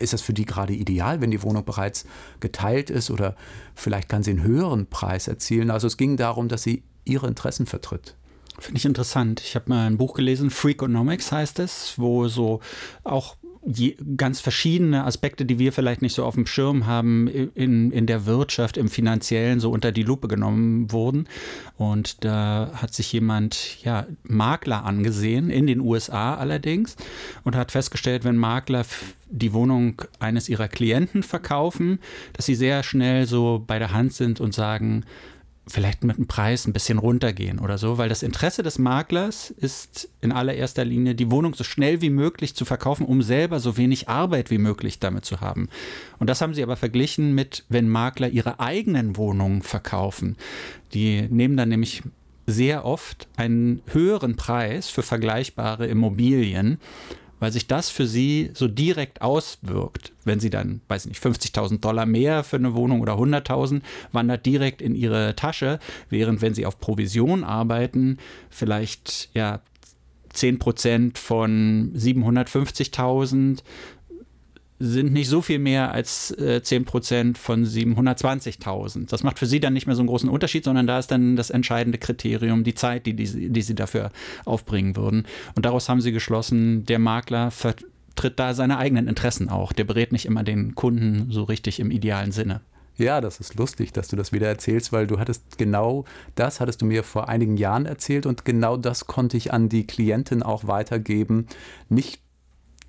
ist 0.00 0.14
das 0.14 0.22
für 0.22 0.34
die 0.34 0.46
gerade 0.46 0.72
ideal, 0.72 1.20
wenn 1.20 1.30
die 1.30 1.44
Wohnung 1.44 1.64
bereits 1.64 2.06
geteilt 2.40 2.90
ist 2.90 3.08
oder 3.08 3.36
vielleicht 3.76 4.08
kann 4.08 4.24
sie 4.24 4.32
einen 4.32 4.42
höheren 4.42 4.88
Preis 4.88 5.28
erzielen. 5.28 5.70
Also 5.70 5.86
es 5.86 5.96
ging 5.96 6.16
darum, 6.16 6.48
dass 6.48 6.64
sie 6.64 6.82
ihre 7.04 7.28
Interessen 7.28 7.66
vertritt. 7.66 8.16
Finde 8.58 8.78
ich 8.78 8.84
interessant. 8.84 9.40
Ich 9.42 9.54
habe 9.54 9.68
mal 9.68 9.86
ein 9.86 9.96
Buch 9.96 10.14
gelesen, 10.14 10.50
Freakonomics 10.50 11.30
heißt 11.30 11.60
es, 11.60 11.94
wo 11.98 12.26
so 12.26 12.58
auch 13.04 13.36
je, 13.66 13.96
ganz 14.16 14.40
verschiedene 14.40 15.04
Aspekte, 15.04 15.44
die 15.44 15.58
wir 15.58 15.72
vielleicht 15.72 16.02
nicht 16.02 16.14
so 16.14 16.24
auf 16.24 16.34
dem 16.34 16.46
Schirm 16.46 16.86
haben, 16.86 17.28
in, 17.28 17.90
in 17.90 18.06
der 18.06 18.26
Wirtschaft, 18.26 18.76
im 18.76 18.88
Finanziellen 18.88 19.60
so 19.60 19.70
unter 19.70 19.92
die 19.92 20.02
Lupe 20.02 20.28
genommen 20.28 20.92
wurden. 20.92 21.26
Und 21.76 22.24
da 22.24 22.70
hat 22.74 22.94
sich 22.94 23.12
jemand, 23.12 23.82
ja, 23.82 24.06
Makler 24.22 24.84
angesehen, 24.84 25.50
in 25.50 25.66
den 25.66 25.80
USA 25.80 26.34
allerdings, 26.34 26.96
und 27.44 27.56
hat 27.56 27.72
festgestellt, 27.72 28.24
wenn 28.24 28.36
Makler 28.36 28.84
die 29.30 29.52
Wohnung 29.52 30.02
eines 30.18 30.48
ihrer 30.48 30.68
Klienten 30.68 31.22
verkaufen, 31.22 31.98
dass 32.34 32.46
sie 32.46 32.54
sehr 32.54 32.82
schnell 32.82 33.26
so 33.26 33.62
bei 33.66 33.78
der 33.78 33.92
Hand 33.92 34.12
sind 34.12 34.40
und 34.40 34.54
sagen, 34.54 35.04
vielleicht 35.66 36.04
mit 36.04 36.18
dem 36.18 36.26
Preis 36.26 36.66
ein 36.66 36.72
bisschen 36.72 36.98
runtergehen 36.98 37.58
oder 37.58 37.78
so, 37.78 37.96
weil 37.96 38.08
das 38.08 38.22
Interesse 38.22 38.62
des 38.62 38.78
Maklers 38.78 39.50
ist 39.50 40.08
in 40.20 40.32
allererster 40.32 40.84
Linie, 40.84 41.14
die 41.14 41.30
Wohnung 41.30 41.54
so 41.54 41.64
schnell 41.64 42.02
wie 42.02 42.10
möglich 42.10 42.54
zu 42.54 42.64
verkaufen, 42.64 43.06
um 43.06 43.22
selber 43.22 43.60
so 43.60 43.76
wenig 43.76 44.08
Arbeit 44.08 44.50
wie 44.50 44.58
möglich 44.58 44.98
damit 44.98 45.24
zu 45.24 45.40
haben. 45.40 45.68
Und 46.18 46.28
das 46.28 46.40
haben 46.40 46.54
sie 46.54 46.62
aber 46.62 46.76
verglichen 46.76 47.34
mit, 47.34 47.64
wenn 47.68 47.88
Makler 47.88 48.28
ihre 48.28 48.60
eigenen 48.60 49.16
Wohnungen 49.16 49.62
verkaufen. 49.62 50.36
Die 50.92 51.22
nehmen 51.22 51.56
dann 51.56 51.70
nämlich 51.70 52.02
sehr 52.46 52.84
oft 52.84 53.26
einen 53.36 53.80
höheren 53.86 54.36
Preis 54.36 54.88
für 54.88 55.02
vergleichbare 55.02 55.86
Immobilien 55.86 56.78
weil 57.40 57.52
sich 57.52 57.66
das 57.66 57.90
für 57.90 58.06
sie 58.06 58.50
so 58.54 58.68
direkt 58.68 59.22
auswirkt. 59.22 60.12
Wenn 60.24 60.40
sie 60.40 60.50
dann, 60.50 60.80
weiß 60.88 61.06
ich 61.06 61.10
nicht, 61.10 61.22
50.000 61.22 61.80
Dollar 61.80 62.06
mehr 62.06 62.44
für 62.44 62.56
eine 62.56 62.74
Wohnung 62.74 63.00
oder 63.00 63.14
100.000, 63.14 63.82
wandert 64.12 64.46
direkt 64.46 64.80
in 64.82 64.94
ihre 64.94 65.36
Tasche, 65.36 65.78
während 66.10 66.42
wenn 66.42 66.54
sie 66.54 66.66
auf 66.66 66.78
Provision 66.78 67.44
arbeiten, 67.44 68.18
vielleicht 68.50 69.30
ja 69.34 69.60
10 70.30 70.58
Prozent 70.58 71.18
von 71.18 71.92
750.000 71.96 73.62
sind 74.84 75.12
nicht 75.12 75.28
so 75.28 75.40
viel 75.40 75.58
mehr 75.58 75.92
als 75.92 76.30
äh, 76.32 76.60
10% 76.62 77.36
von 77.36 77.64
720.000. 77.64 79.08
Das 79.08 79.22
macht 79.22 79.38
für 79.38 79.46
sie 79.46 79.60
dann 79.60 79.72
nicht 79.72 79.86
mehr 79.86 79.96
so 79.96 80.02
einen 80.02 80.08
großen 80.08 80.28
Unterschied, 80.28 80.64
sondern 80.64 80.86
da 80.86 80.98
ist 80.98 81.10
dann 81.10 81.36
das 81.36 81.50
entscheidende 81.50 81.98
Kriterium 81.98 82.64
die 82.64 82.74
Zeit, 82.74 83.06
die, 83.06 83.14
die, 83.14 83.50
die 83.50 83.62
sie 83.62 83.74
dafür 83.74 84.10
aufbringen 84.44 84.96
würden. 84.96 85.26
Und 85.54 85.64
daraus 85.64 85.88
haben 85.88 86.00
sie 86.00 86.12
geschlossen, 86.12 86.84
der 86.84 86.98
Makler 86.98 87.50
vertritt 87.50 88.38
da 88.38 88.54
seine 88.54 88.78
eigenen 88.78 89.08
Interessen 89.08 89.48
auch. 89.48 89.72
Der 89.72 89.84
berät 89.84 90.12
nicht 90.12 90.26
immer 90.26 90.44
den 90.44 90.74
Kunden 90.74 91.30
so 91.30 91.44
richtig 91.44 91.80
im 91.80 91.90
idealen 91.90 92.32
Sinne. 92.32 92.60
Ja, 92.96 93.20
das 93.20 93.40
ist 93.40 93.56
lustig, 93.56 93.92
dass 93.92 94.06
du 94.06 94.14
das 94.14 94.32
wieder 94.32 94.46
erzählst, 94.46 94.92
weil 94.92 95.08
du 95.08 95.18
hattest 95.18 95.58
genau 95.58 96.04
das, 96.36 96.60
hattest 96.60 96.80
du 96.80 96.86
mir 96.86 97.02
vor 97.02 97.28
einigen 97.28 97.56
Jahren 97.56 97.86
erzählt 97.86 98.24
und 98.24 98.44
genau 98.44 98.76
das 98.76 99.08
konnte 99.08 99.36
ich 99.36 99.52
an 99.52 99.68
die 99.68 99.84
Klientin 99.84 100.44
auch 100.44 100.68
weitergeben. 100.68 101.48
Nicht 101.88 102.20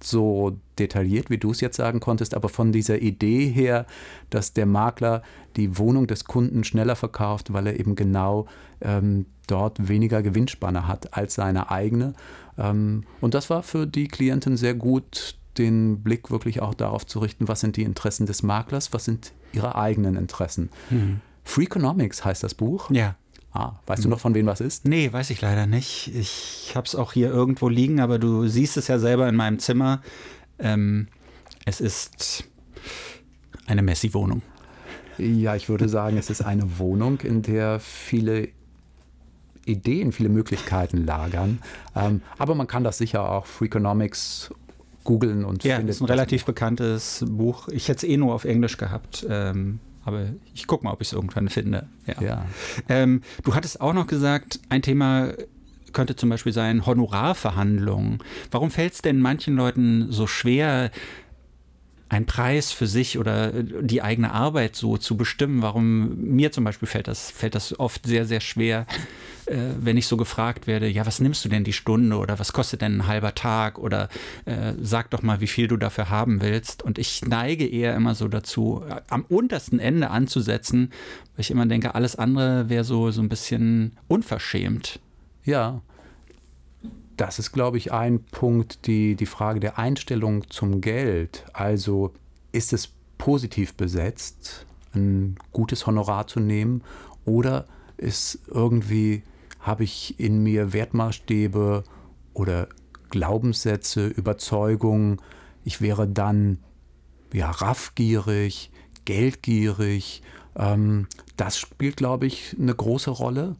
so 0.06 0.58
detailliert, 0.78 1.30
wie 1.30 1.38
du 1.38 1.52
es 1.52 1.62
jetzt 1.62 1.78
sagen 1.78 2.00
konntest, 2.00 2.36
aber 2.36 2.50
von 2.50 2.72
dieser 2.72 3.02
Idee 3.02 3.48
her, 3.48 3.86
dass 4.30 4.54
der 4.54 4.66
Makler 4.66 5.24
die 5.56 5.78
Wohnung 5.78 6.08
des 6.08 6.26
Kunden 6.26 6.64
schneller 6.64 6.96
verkauft, 6.96 7.54
weil 7.54 7.68
er 7.68 7.80
eben 7.80 7.96
genau 7.96 8.48
ähm, 8.82 9.26
dort 9.48 9.88
weniger 9.88 10.22
Gewinnspanne 10.22 10.88
hat 10.88 11.16
als 11.16 11.36
seine 11.36 11.72
eigene. 11.72 12.14
Ähm, 12.58 13.04
und 13.22 13.34
das 13.34 13.50
war 13.50 13.64
für 13.64 13.88
die 13.88 14.08
Klientin 14.08 14.58
sehr 14.58 14.74
gut, 14.74 15.38
den 15.58 16.04
Blick 16.04 16.32
wirklich 16.32 16.62
auch 16.62 16.74
darauf 16.74 17.06
zu 17.06 17.20
richten, 17.20 17.48
was 17.48 17.62
sind 17.62 17.78
die 17.78 17.84
Interessen 17.84 18.26
des 18.26 18.44
Maklers, 18.44 18.94
was 18.94 19.06
sind 19.06 19.32
ihre 19.54 19.76
eigenen 19.76 20.16
Interessen. 20.16 20.70
Mhm. 20.90 21.22
Freakonomics 21.44 22.26
heißt 22.26 22.44
das 22.44 22.54
Buch. 22.54 22.90
Ja. 22.92 23.16
Ah, 23.56 23.80
weißt 23.86 24.04
du 24.04 24.10
noch, 24.10 24.20
von 24.20 24.36
wem 24.36 24.48
was 24.48 24.60
ist? 24.60 24.84
Nee, 24.84 25.14
weiß 25.14 25.30
ich 25.30 25.40
leider 25.40 25.66
nicht. 25.66 26.14
Ich 26.14 26.74
habe 26.76 26.86
es 26.86 26.94
auch 26.94 27.14
hier 27.14 27.30
irgendwo 27.30 27.70
liegen, 27.70 28.02
aber 28.02 28.20
du 28.20 28.50
siehst 28.50 28.76
es 28.76 28.90
ja 28.90 29.00
selber 29.00 29.30
in 29.30 29.36
meinem 29.36 29.60
Zimmer. 29.60 30.02
Ähm, 30.60 31.08
es 31.64 31.80
ist 31.80 32.44
eine 33.66 33.82
Messi-Wohnung. 33.82 34.42
Ja, 35.18 35.56
ich 35.56 35.70
würde 35.70 35.88
sagen, 35.88 36.18
es 36.18 36.30
ist 36.30 36.42
eine 36.42 36.80
Wohnung, 36.80 37.22
in 37.22 37.44
der 37.44 37.80
viele 37.80 38.50
Ideen, 39.66 40.12
viele 40.12 40.28
Möglichkeiten 40.28 41.06
lagern. 41.06 41.60
Ähm, 41.96 42.22
aber 42.38 42.56
man 42.56 42.68
kann 42.68 42.84
das 42.84 42.98
sicher 42.98 43.32
auch 43.32 43.46
Freakonomics 43.46 44.50
googeln 45.06 45.46
und 45.46 45.64
ja, 45.64 45.78
findet. 45.78 45.96
Ja, 45.96 45.98
ist 45.98 46.02
ein 46.02 46.08
relativ 46.08 46.44
bekanntes 46.44 47.24
Buch. 47.26 47.70
Ich 47.70 47.88
hätte 47.88 48.06
es 48.06 48.12
eh 48.12 48.18
nur 48.18 48.34
auf 48.34 48.44
Englisch 48.44 48.76
gehabt. 48.76 49.26
Ähm, 49.30 49.80
aber 50.06 50.28
ich 50.54 50.68
gucke 50.68 50.84
mal, 50.84 50.94
ob 50.94 51.02
ich 51.02 51.10
es 51.10 51.14
irgendwann 51.14 51.50
finde. 51.50 51.90
Ja. 52.06 52.22
ja. 52.22 52.46
Ähm, 52.88 53.22
du 53.44 53.56
hattest 53.56 53.82
auch 53.82 53.94
noch 53.94 54.08
gesagt, 54.08 54.60
ein 54.70 54.82
Thema 54.82 55.34
könnte 55.92 56.16
zum 56.16 56.30
Beispiel 56.30 56.54
sein 56.54 56.86
Honorarverhandlungen. 56.86 58.20
Warum 58.52 58.70
fällt 58.70 58.94
es 58.94 59.02
denn 59.02 59.20
manchen 59.20 59.56
Leuten 59.56 60.12
so 60.12 60.28
schwer, 60.28 60.92
einen 62.08 62.26
Preis 62.26 62.72
für 62.72 62.88
sich 62.88 63.18
oder 63.18 63.52
die 63.64 64.02
eigene 64.02 64.32
Arbeit 64.32 64.76
so 64.76 64.98
zu 64.98 65.18
bestimmen? 65.18 65.62
Warum 65.62 66.16
mir 66.36 66.52
zum 66.52 66.64
Beispiel 66.64 66.88
fällt 66.88 67.08
das, 67.08 67.32
fällt 67.32 67.56
das 67.56 67.80
oft 67.80 68.06
sehr, 68.06 68.26
sehr 68.26 68.42
schwer, 68.42 68.86
äh, 69.48 69.58
wenn 69.80 69.98
ich 69.98 70.08
so 70.08 70.18
gefragt 70.18 70.68
werde, 70.68 70.88
ja, 70.88 71.06
was 71.06 71.20
nimmst 71.20 71.44
du 71.46 71.50
denn 71.50 71.64
die 71.64 71.74
Stunde 71.74 72.18
oder 72.18 72.38
was 72.40 72.54
kostet 72.54 72.82
denn 72.82 72.98
ein 72.98 73.08
halber 73.08 73.34
Tag 73.34 73.80
oder 73.80 74.10
äh, 74.46 74.74
sag 74.80 75.10
doch 75.10 75.24
mal, 75.24 75.42
wie 75.42 75.48
viel 75.48 75.68
du 75.68 75.78
dafür 75.78 76.10
haben 76.10 76.42
willst. 76.42 76.84
Und 76.84 77.00
ich 77.00 77.24
neige 77.26 77.68
eher 77.68 77.96
immer 77.96 78.16
so 78.16 78.28
dazu, 78.28 78.84
am 79.10 79.26
untersten 79.26 79.80
Ende 79.80 80.10
anzusetzen, 80.10 80.92
weil 81.36 81.42
ich 81.42 81.52
immer 81.52 81.66
denke, 81.66 81.96
alles 81.96 82.16
andere 82.16 82.70
wäre 82.70 82.84
so, 82.84 83.12
so 83.12 83.22
ein 83.22 83.30
bisschen 83.30 83.98
unverschämt. 84.08 85.00
Ja, 85.44 85.82
das 87.18 87.40
ist, 87.40 87.52
glaube 87.52 87.78
ich, 87.78 87.92
ein 87.92 88.24
Punkt, 88.24 88.88
die, 88.88 89.16
die 89.16 89.26
Frage 89.26 89.60
der 89.60 89.78
Einstellung 89.78 90.50
zum 90.50 90.82
Geld. 90.82 91.46
Also 91.54 92.14
ist 92.52 92.74
es 92.74 92.92
positiv 93.18 93.74
besetzt, 93.76 94.66
ein 94.94 95.38
gutes 95.52 95.88
Honorar 95.88 96.28
zu 96.28 96.40
nehmen 96.40 96.84
oder 97.26 97.66
ist 97.98 98.40
irgendwie 98.48 99.24
habe 99.60 99.84
ich 99.84 100.20
in 100.20 100.44
mir 100.44 100.74
Wertmaßstäbe 100.74 101.84
oder 102.34 102.68
Glaubenssätze, 103.10 104.08
Überzeugungen. 104.08 105.22
Ich 105.64 105.82
wäre 105.82 106.08
dann 106.08 106.60
ja, 107.34 107.50
raffgierig, 107.50 108.72
geldgierig. 109.06 110.22
Ähm, 110.56 111.08
das 111.36 111.58
spielt, 111.58 111.98
glaube 111.98 112.28
ich, 112.28 112.56
eine 112.60 112.76
große 112.76 113.10
Rolle. 113.10 113.56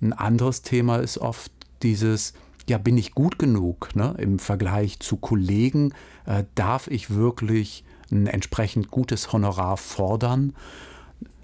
Ein 0.00 0.12
anderes 0.12 0.62
Thema 0.62 0.96
ist 0.96 1.18
oft 1.18 1.50
dieses, 1.82 2.34
ja, 2.68 2.78
bin 2.78 2.98
ich 2.98 3.14
gut 3.14 3.38
genug 3.38 3.94
ne? 3.94 4.14
im 4.18 4.38
Vergleich 4.38 4.98
zu 5.00 5.16
Kollegen? 5.16 5.92
Äh, 6.24 6.44
darf 6.54 6.88
ich 6.88 7.10
wirklich 7.10 7.84
ein 8.10 8.26
entsprechend 8.26 8.90
gutes 8.90 9.32
Honorar 9.32 9.76
fordern? 9.76 10.52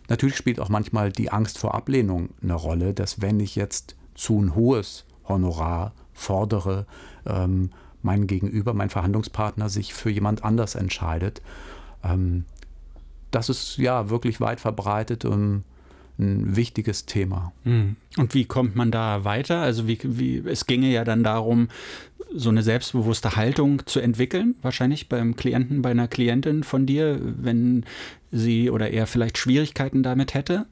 Natürlich 0.09 0.37
spielt 0.37 0.61
auch 0.61 0.69
manchmal 0.69 1.12
die 1.12 1.31
Angst 1.31 1.59
vor 1.59 1.75
Ablehnung 1.75 2.31
eine 2.43 2.55
Rolle, 2.55 2.93
dass 2.93 3.21
wenn 3.21 3.41
ich 3.41 3.57
jetzt 3.57 3.97
zu 4.14 4.41
ein 4.41 4.55
hohes 4.55 5.05
Honorar 5.29 5.93
fordere, 6.12 6.87
ähm, 7.25 7.71
mein 8.02 8.26
Gegenüber, 8.26 8.75
mein 8.75 8.91
Verhandlungspartner 8.91 9.69
sich 9.69 9.95
für 9.95 10.11
jemand 10.11 10.45
anders 10.45 10.75
entscheidet. 10.75 11.41
Ähm, 12.02 12.45
das 13.31 13.49
ist 13.49 13.79
ja 13.79 14.11
wirklich 14.11 14.41
weit 14.41 14.61
verbreitet 14.61 15.25
und 15.25 15.64
ein 16.23 16.57
wichtiges 16.57 17.07
Thema. 17.07 17.52
Hm. 17.64 17.97
Und 18.17 18.35
wie 18.35 18.45
kommt 18.45 18.76
man 18.76 18.91
da 18.91 19.25
weiter? 19.25 19.61
Also 19.61 19.87
wie, 19.87 19.99
wie, 20.02 20.38
es 20.47 20.67
ginge 20.67 20.91
ja 20.91 21.05
dann 21.05 21.23
darum, 21.25 21.69
so 22.35 22.49
eine 22.49 22.62
selbstbewusste 22.62 23.37
Haltung 23.37 23.85
zu 23.87 24.00
entwickeln, 24.00 24.55
wahrscheinlich 24.62 25.09
beim 25.09 25.37
Klienten, 25.37 25.83
bei 25.83 25.91
einer 25.91 26.09
Klientin 26.09 26.62
von 26.62 26.87
dir, 26.87 27.19
wenn 27.21 27.85
sie 28.31 28.71
oder 28.71 28.91
er 28.91 29.07
vielleicht 29.07 29.38
Schwierigkeiten 29.38 30.02
damit 30.02 30.35
hätte. 30.35 30.67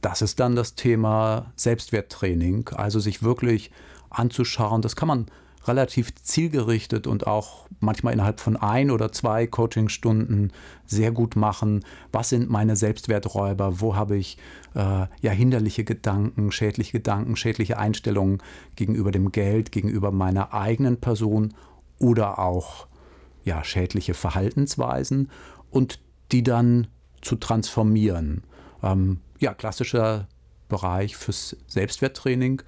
Das 0.00 0.22
ist 0.22 0.40
dann 0.40 0.56
das 0.56 0.74
Thema 0.74 1.52
Selbstwerttraining, 1.56 2.68
also 2.74 3.00
sich 3.00 3.22
wirklich 3.22 3.70
anzuschauen. 4.10 4.82
Das 4.82 4.96
kann 4.96 5.08
man 5.08 5.26
relativ 5.66 6.14
zielgerichtet 6.16 7.06
und 7.06 7.26
auch 7.26 7.66
manchmal 7.80 8.12
innerhalb 8.12 8.40
von 8.40 8.56
ein 8.56 8.90
oder 8.90 9.12
zwei 9.12 9.46
Coachingstunden 9.46 10.52
sehr 10.86 11.10
gut 11.12 11.36
machen. 11.36 11.84
Was 12.12 12.28
sind 12.28 12.50
meine 12.50 12.76
Selbstwerträuber? 12.76 13.80
Wo 13.80 13.96
habe 13.96 14.16
ich 14.16 14.38
äh, 14.74 15.06
ja 15.20 15.30
hinderliche 15.30 15.84
Gedanken, 15.84 16.52
schädliche 16.52 16.92
Gedanken, 16.92 17.36
schädliche 17.36 17.78
Einstellungen 17.78 18.42
gegenüber 18.76 19.10
dem 19.10 19.32
Geld, 19.32 19.72
gegenüber 19.72 20.10
meiner 20.10 20.52
eigenen 20.52 20.98
Person 20.98 21.54
oder 21.98 22.38
auch 22.38 22.86
ja 23.44 23.64
schädliche 23.64 24.14
Verhaltensweisen 24.14 25.30
und 25.70 26.00
die 26.32 26.42
dann 26.42 26.88
zu 27.20 27.36
transformieren. 27.36 28.42
Ähm, 28.82 29.20
ja, 29.38 29.54
klassischer 29.54 30.28
Bereich 30.68 31.16
fürs 31.16 31.56
Selbstwerttraining. 31.66 32.62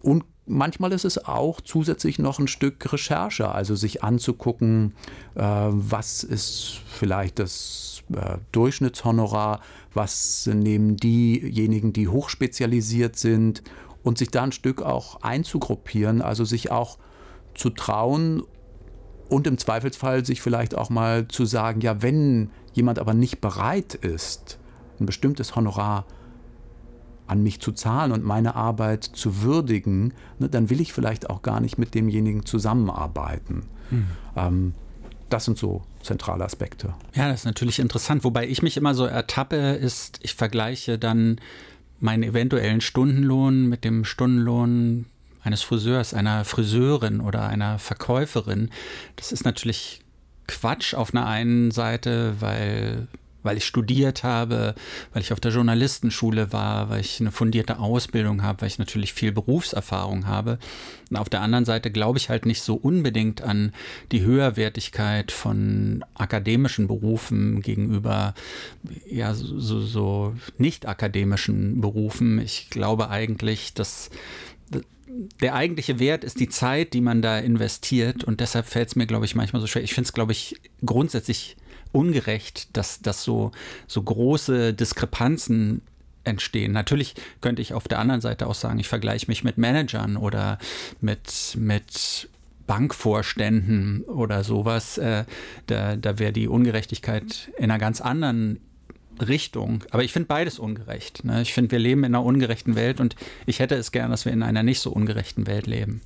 Und 0.00 0.24
manchmal 0.48 0.92
ist 0.92 1.04
es 1.04 1.24
auch 1.24 1.60
zusätzlich 1.60 2.18
noch 2.18 2.38
ein 2.38 2.48
Stück 2.48 2.92
Recherche, 2.92 3.48
also 3.50 3.74
sich 3.74 4.02
anzugucken, 4.02 4.94
äh, 5.34 5.42
was 5.42 6.24
ist 6.24 6.80
vielleicht 6.86 7.38
das 7.38 8.02
äh, 8.12 8.38
Durchschnittshonorar, 8.52 9.60
was 9.94 10.46
nehmen 10.46 10.96
diejenigen, 10.96 11.92
die 11.92 12.08
hochspezialisiert 12.08 13.16
sind 13.16 13.62
und 14.02 14.18
sich 14.18 14.30
da 14.30 14.44
ein 14.44 14.52
Stück 14.52 14.82
auch 14.82 15.22
einzugruppieren, 15.22 16.22
also 16.22 16.44
sich 16.44 16.70
auch 16.70 16.98
zu 17.54 17.70
trauen 17.70 18.42
und 19.28 19.46
im 19.46 19.58
Zweifelsfall 19.58 20.24
sich 20.24 20.40
vielleicht 20.40 20.74
auch 20.74 20.90
mal 20.90 21.28
zu 21.28 21.44
sagen, 21.44 21.80
ja, 21.80 22.02
wenn 22.02 22.50
jemand 22.72 22.98
aber 22.98 23.14
nicht 23.14 23.40
bereit 23.40 23.94
ist, 23.94 24.58
ein 25.00 25.06
bestimmtes 25.06 25.54
Honorar 25.54 26.06
an 27.28 27.42
mich 27.42 27.60
zu 27.60 27.72
zahlen 27.72 28.12
und 28.12 28.24
meine 28.24 28.54
Arbeit 28.54 29.04
zu 29.04 29.42
würdigen, 29.42 30.14
ne, 30.38 30.48
dann 30.48 30.70
will 30.70 30.80
ich 30.80 30.92
vielleicht 30.92 31.30
auch 31.30 31.42
gar 31.42 31.60
nicht 31.60 31.78
mit 31.78 31.94
demjenigen 31.94 32.44
zusammenarbeiten. 32.44 33.64
Hm. 33.90 34.06
Ähm, 34.36 34.74
das 35.28 35.44
sind 35.44 35.58
so 35.58 35.82
zentrale 36.02 36.44
Aspekte. 36.44 36.94
Ja, 37.14 37.28
das 37.28 37.40
ist 37.40 37.44
natürlich 37.44 37.78
interessant. 37.78 38.24
Wobei 38.24 38.48
ich 38.48 38.62
mich 38.62 38.76
immer 38.76 38.94
so 38.94 39.04
ertappe, 39.04 39.56
ist, 39.56 40.20
ich 40.22 40.34
vergleiche 40.34 40.98
dann 40.98 41.38
meinen 42.00 42.22
eventuellen 42.22 42.80
Stundenlohn 42.80 43.68
mit 43.68 43.84
dem 43.84 44.04
Stundenlohn 44.04 45.06
eines 45.42 45.62
Friseurs, 45.62 46.14
einer 46.14 46.44
Friseurin 46.44 47.20
oder 47.20 47.48
einer 47.48 47.78
Verkäuferin. 47.78 48.70
Das 49.16 49.32
ist 49.32 49.44
natürlich 49.44 50.00
Quatsch 50.46 50.94
auf 50.94 51.14
einer 51.14 51.26
einen 51.26 51.70
Seite, 51.70 52.36
weil 52.40 53.08
weil 53.48 53.56
ich 53.56 53.64
studiert 53.64 54.24
habe, 54.24 54.74
weil 55.14 55.22
ich 55.22 55.32
auf 55.32 55.40
der 55.40 55.52
Journalistenschule 55.52 56.52
war, 56.52 56.90
weil 56.90 57.00
ich 57.00 57.18
eine 57.18 57.32
fundierte 57.32 57.78
Ausbildung 57.78 58.42
habe, 58.42 58.60
weil 58.60 58.68
ich 58.68 58.78
natürlich 58.78 59.14
viel 59.14 59.32
Berufserfahrung 59.32 60.26
habe. 60.26 60.58
Und 61.08 61.16
auf 61.16 61.30
der 61.30 61.40
anderen 61.40 61.64
Seite 61.64 61.90
glaube 61.90 62.18
ich 62.18 62.28
halt 62.28 62.44
nicht 62.44 62.60
so 62.60 62.74
unbedingt 62.74 63.40
an 63.40 63.72
die 64.12 64.20
Höherwertigkeit 64.20 65.32
von 65.32 66.04
akademischen 66.12 66.88
Berufen 66.88 67.62
gegenüber 67.62 68.34
ja 69.10 69.32
so, 69.32 69.80
so 69.80 70.34
nicht 70.58 70.86
akademischen 70.86 71.80
Berufen. 71.80 72.40
Ich 72.40 72.68
glaube 72.68 73.08
eigentlich, 73.08 73.72
dass 73.72 74.10
der 75.40 75.54
eigentliche 75.54 75.98
Wert 75.98 76.22
ist 76.22 76.38
die 76.38 76.50
Zeit, 76.50 76.92
die 76.92 77.00
man 77.00 77.22
da 77.22 77.38
investiert 77.38 78.24
und 78.24 78.40
deshalb 78.40 78.66
fällt 78.66 78.88
es 78.88 78.96
mir, 78.96 79.06
glaube 79.06 79.24
ich, 79.24 79.34
manchmal 79.34 79.62
so 79.62 79.66
schwer. 79.66 79.82
Ich 79.82 79.94
finde 79.94 80.08
es, 80.08 80.12
glaube 80.12 80.32
ich, 80.32 80.56
grundsätzlich 80.84 81.56
ungerecht, 81.92 82.76
dass, 82.76 83.00
dass 83.00 83.22
so, 83.22 83.52
so 83.86 84.02
große 84.02 84.74
Diskrepanzen 84.74 85.82
entstehen. 86.24 86.72
Natürlich 86.72 87.14
könnte 87.40 87.62
ich 87.62 87.74
auf 87.74 87.88
der 87.88 87.98
anderen 87.98 88.20
Seite 88.20 88.46
auch 88.46 88.54
sagen, 88.54 88.78
ich 88.78 88.88
vergleiche 88.88 89.26
mich 89.28 89.44
mit 89.44 89.58
Managern 89.58 90.16
oder 90.16 90.58
mit, 91.00 91.56
mit 91.58 92.28
Bankvorständen 92.66 94.02
oder 94.04 94.44
sowas. 94.44 94.98
Äh, 94.98 95.24
da 95.66 95.96
da 95.96 96.18
wäre 96.18 96.32
die 96.32 96.48
Ungerechtigkeit 96.48 97.50
in 97.56 97.64
einer 97.64 97.78
ganz 97.78 98.00
anderen 98.00 98.60
Richtung. 99.20 99.84
Aber 99.90 100.04
ich 100.04 100.12
finde 100.12 100.28
beides 100.28 100.58
ungerecht. 100.58 101.24
Ne? 101.24 101.42
Ich 101.42 101.52
finde, 101.52 101.72
wir 101.72 101.78
leben 101.78 102.04
in 102.04 102.14
einer 102.14 102.24
ungerechten 102.24 102.76
Welt 102.76 103.00
und 103.00 103.16
ich 103.46 103.58
hätte 103.58 103.74
es 103.74 103.90
gern, 103.90 104.10
dass 104.10 104.24
wir 104.24 104.32
in 104.32 104.42
einer 104.42 104.62
nicht 104.62 104.80
so 104.80 104.92
ungerechten 104.92 105.46
Welt 105.46 105.66
leben. 105.66 106.00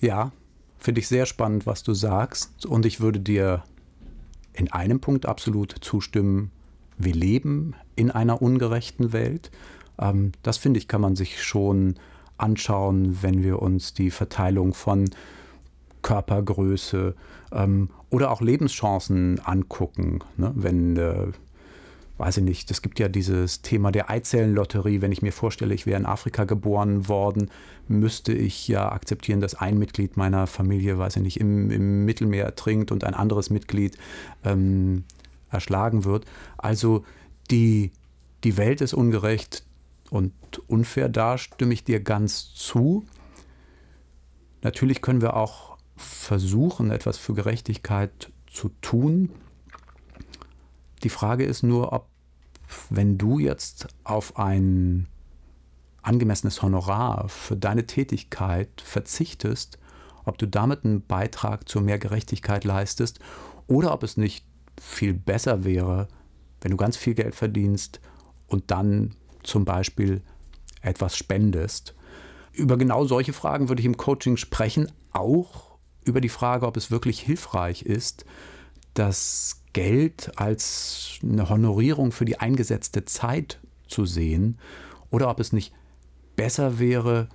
Ja, 0.00 0.32
finde 0.78 1.00
ich 1.00 1.08
sehr 1.08 1.26
spannend, 1.26 1.66
was 1.66 1.82
du 1.82 1.94
sagst. 1.94 2.66
Und 2.66 2.86
ich 2.86 3.00
würde 3.00 3.20
dir 3.20 3.62
in 4.52 4.70
einem 4.72 5.00
Punkt 5.00 5.26
absolut 5.26 5.74
zustimmen. 5.80 6.50
Wir 6.98 7.14
leben 7.14 7.74
in 7.96 8.10
einer 8.10 8.42
ungerechten 8.42 9.12
Welt. 9.12 9.50
Ähm, 9.98 10.32
das 10.42 10.58
finde 10.58 10.78
ich, 10.78 10.88
kann 10.88 11.00
man 11.00 11.16
sich 11.16 11.42
schon 11.42 11.94
anschauen, 12.38 13.22
wenn 13.22 13.42
wir 13.42 13.60
uns 13.60 13.94
die 13.94 14.10
Verteilung 14.10 14.74
von 14.74 15.10
Körpergröße 16.02 17.14
ähm, 17.52 17.90
oder 18.08 18.30
auch 18.30 18.40
Lebenschancen 18.40 19.38
angucken. 19.40 20.20
Ne? 20.36 20.52
Wenn 20.54 20.96
äh, 20.96 21.26
weiß 22.20 22.36
ich 22.36 22.44
nicht, 22.44 22.70
es 22.70 22.82
gibt 22.82 22.98
ja 22.98 23.08
dieses 23.08 23.62
Thema 23.62 23.90
der 23.90 24.10
Eizellenlotterie. 24.10 25.00
Wenn 25.00 25.10
ich 25.10 25.22
mir 25.22 25.32
vorstelle, 25.32 25.74
ich 25.74 25.86
wäre 25.86 25.98
in 25.98 26.04
Afrika 26.04 26.44
geboren 26.44 27.08
worden, 27.08 27.50
müsste 27.88 28.34
ich 28.34 28.68
ja 28.68 28.92
akzeptieren, 28.92 29.40
dass 29.40 29.54
ein 29.54 29.78
Mitglied 29.78 30.18
meiner 30.18 30.46
Familie, 30.46 30.98
weiß 30.98 31.16
ich 31.16 31.22
nicht, 31.22 31.40
im, 31.40 31.70
im 31.70 32.04
Mittelmeer 32.04 32.44
ertrinkt 32.44 32.92
und 32.92 33.04
ein 33.04 33.14
anderes 33.14 33.48
Mitglied 33.48 33.96
ähm, 34.44 35.04
erschlagen 35.50 36.04
wird. 36.04 36.26
Also 36.58 37.06
die, 37.50 37.90
die 38.44 38.58
Welt 38.58 38.82
ist 38.82 38.92
ungerecht 38.92 39.64
und 40.10 40.34
unfair, 40.66 41.08
da 41.08 41.38
stimme 41.38 41.72
ich 41.72 41.84
dir 41.84 42.00
ganz 42.00 42.52
zu. 42.54 43.06
Natürlich 44.60 45.00
können 45.00 45.22
wir 45.22 45.36
auch 45.36 45.78
versuchen, 45.96 46.90
etwas 46.90 47.16
für 47.16 47.32
Gerechtigkeit 47.32 48.30
zu 48.46 48.68
tun. 48.82 49.30
Die 51.02 51.08
Frage 51.08 51.44
ist 51.44 51.62
nur, 51.62 51.94
ob 51.94 52.09
wenn 52.88 53.18
du 53.18 53.38
jetzt 53.38 53.88
auf 54.04 54.36
ein 54.38 55.08
angemessenes 56.02 56.62
Honorar 56.62 57.28
für 57.28 57.56
deine 57.56 57.86
Tätigkeit 57.86 58.68
verzichtest, 58.82 59.78
ob 60.24 60.38
du 60.38 60.46
damit 60.46 60.84
einen 60.84 61.06
Beitrag 61.06 61.68
zu 61.68 61.80
mehr 61.80 61.98
Gerechtigkeit 61.98 62.64
leistest 62.64 63.20
oder 63.66 63.92
ob 63.92 64.02
es 64.02 64.16
nicht 64.16 64.44
viel 64.80 65.12
besser 65.12 65.64
wäre, 65.64 66.08
wenn 66.60 66.70
du 66.70 66.76
ganz 66.76 66.96
viel 66.96 67.14
Geld 67.14 67.34
verdienst 67.34 68.00
und 68.46 68.70
dann 68.70 69.14
zum 69.42 69.64
Beispiel 69.64 70.22
etwas 70.82 71.16
spendest. 71.16 71.94
Über 72.52 72.76
genau 72.76 73.04
solche 73.04 73.32
Fragen 73.32 73.68
würde 73.68 73.80
ich 73.80 73.86
im 73.86 73.96
Coaching 73.96 74.36
sprechen, 74.36 74.90
auch 75.12 75.78
über 76.04 76.20
die 76.20 76.28
Frage, 76.28 76.66
ob 76.66 76.76
es 76.76 76.90
wirklich 76.90 77.20
hilfreich 77.20 77.82
ist, 77.82 78.24
das 78.94 79.59
Geld 79.72 80.32
als 80.36 81.18
eine 81.22 81.48
Honorierung 81.48 82.12
für 82.12 82.24
die 82.24 82.38
eingesetzte 82.38 83.04
Zeit 83.04 83.60
zu 83.86 84.06
sehen 84.06 84.58
oder 85.10 85.28
ob 85.28 85.40
es 85.40 85.52
nicht 85.52 85.72
besser 86.36 86.78
wäre, 86.78 87.28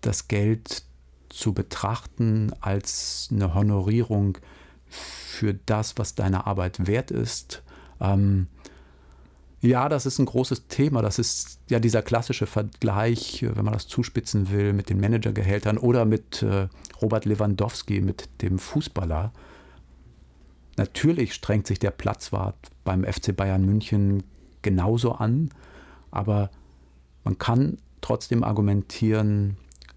das 0.00 0.28
Geld 0.28 0.84
zu 1.28 1.52
betrachten 1.52 2.52
als 2.60 3.28
eine 3.32 3.54
Honorierung 3.54 4.38
für 4.88 5.54
das, 5.54 5.94
was 5.96 6.14
deine 6.14 6.46
Arbeit 6.46 6.86
wert 6.86 7.10
ist. 7.10 7.62
Ähm, 8.00 8.48
ja, 9.60 9.88
das 9.88 10.04
ist 10.04 10.18
ein 10.18 10.26
großes 10.26 10.68
Thema. 10.68 11.00
Das 11.00 11.18
ist 11.18 11.58
ja 11.70 11.80
dieser 11.80 12.02
klassische 12.02 12.46
Vergleich, 12.46 13.44
wenn 13.48 13.64
man 13.64 13.72
das 13.72 13.88
zuspitzen 13.88 14.50
will, 14.50 14.74
mit 14.74 14.90
den 14.90 15.00
Managergehältern 15.00 15.78
oder 15.78 16.04
mit 16.04 16.42
äh, 16.42 16.68
Robert 17.00 17.24
Lewandowski, 17.24 18.02
mit 18.02 18.28
dem 18.42 18.58
Fußballer. 18.58 19.32
Natürlich 20.76 21.34
strengt 21.34 21.66
sich 21.66 21.78
der 21.78 21.90
Platzwart 21.90 22.56
beim 22.84 23.04
FC 23.04 23.34
Bayern 23.34 23.64
München 23.64 24.24
genauso 24.62 25.12
an, 25.12 25.50
aber 26.10 26.50
man 27.22 27.38
kann 27.38 27.78
trotzdem 28.00 28.42
argumentieren, 28.42 29.56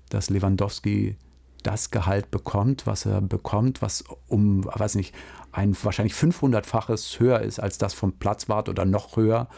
dass 0.10 0.30
Lewandowski 0.30 1.18
das 1.64 1.92
Gehalt 1.92 2.32
bekommt, 2.32 2.88
was 2.88 3.06
er 3.06 3.22
bekommt, 3.22 3.82
was 3.82 4.04
um, 4.28 4.64
weiß 4.66 4.96
nicht, 4.96 5.14
ein 5.52 5.76
wahrscheinlich 5.82 6.14
500-faches 6.14 7.20
höher 7.20 7.42
ist 7.42 7.60
als 7.60 7.78
das 7.78 7.94
vom 7.94 8.14
Platzwart 8.14 8.70
oder 8.70 8.86
noch 8.86 9.18
höher, 9.18 9.50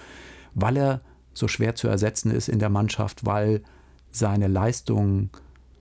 weil 0.56 0.78
er 0.78 1.02
so 1.34 1.48
schwer 1.48 1.76
zu 1.76 1.88
ersetzen 1.88 2.32
ist 2.32 2.50
in 2.50 2.60
der 2.60 2.70
Mannschaft, 2.70 3.26
weil 3.26 3.62
seine 4.12 4.48
Leistungen 4.48 5.30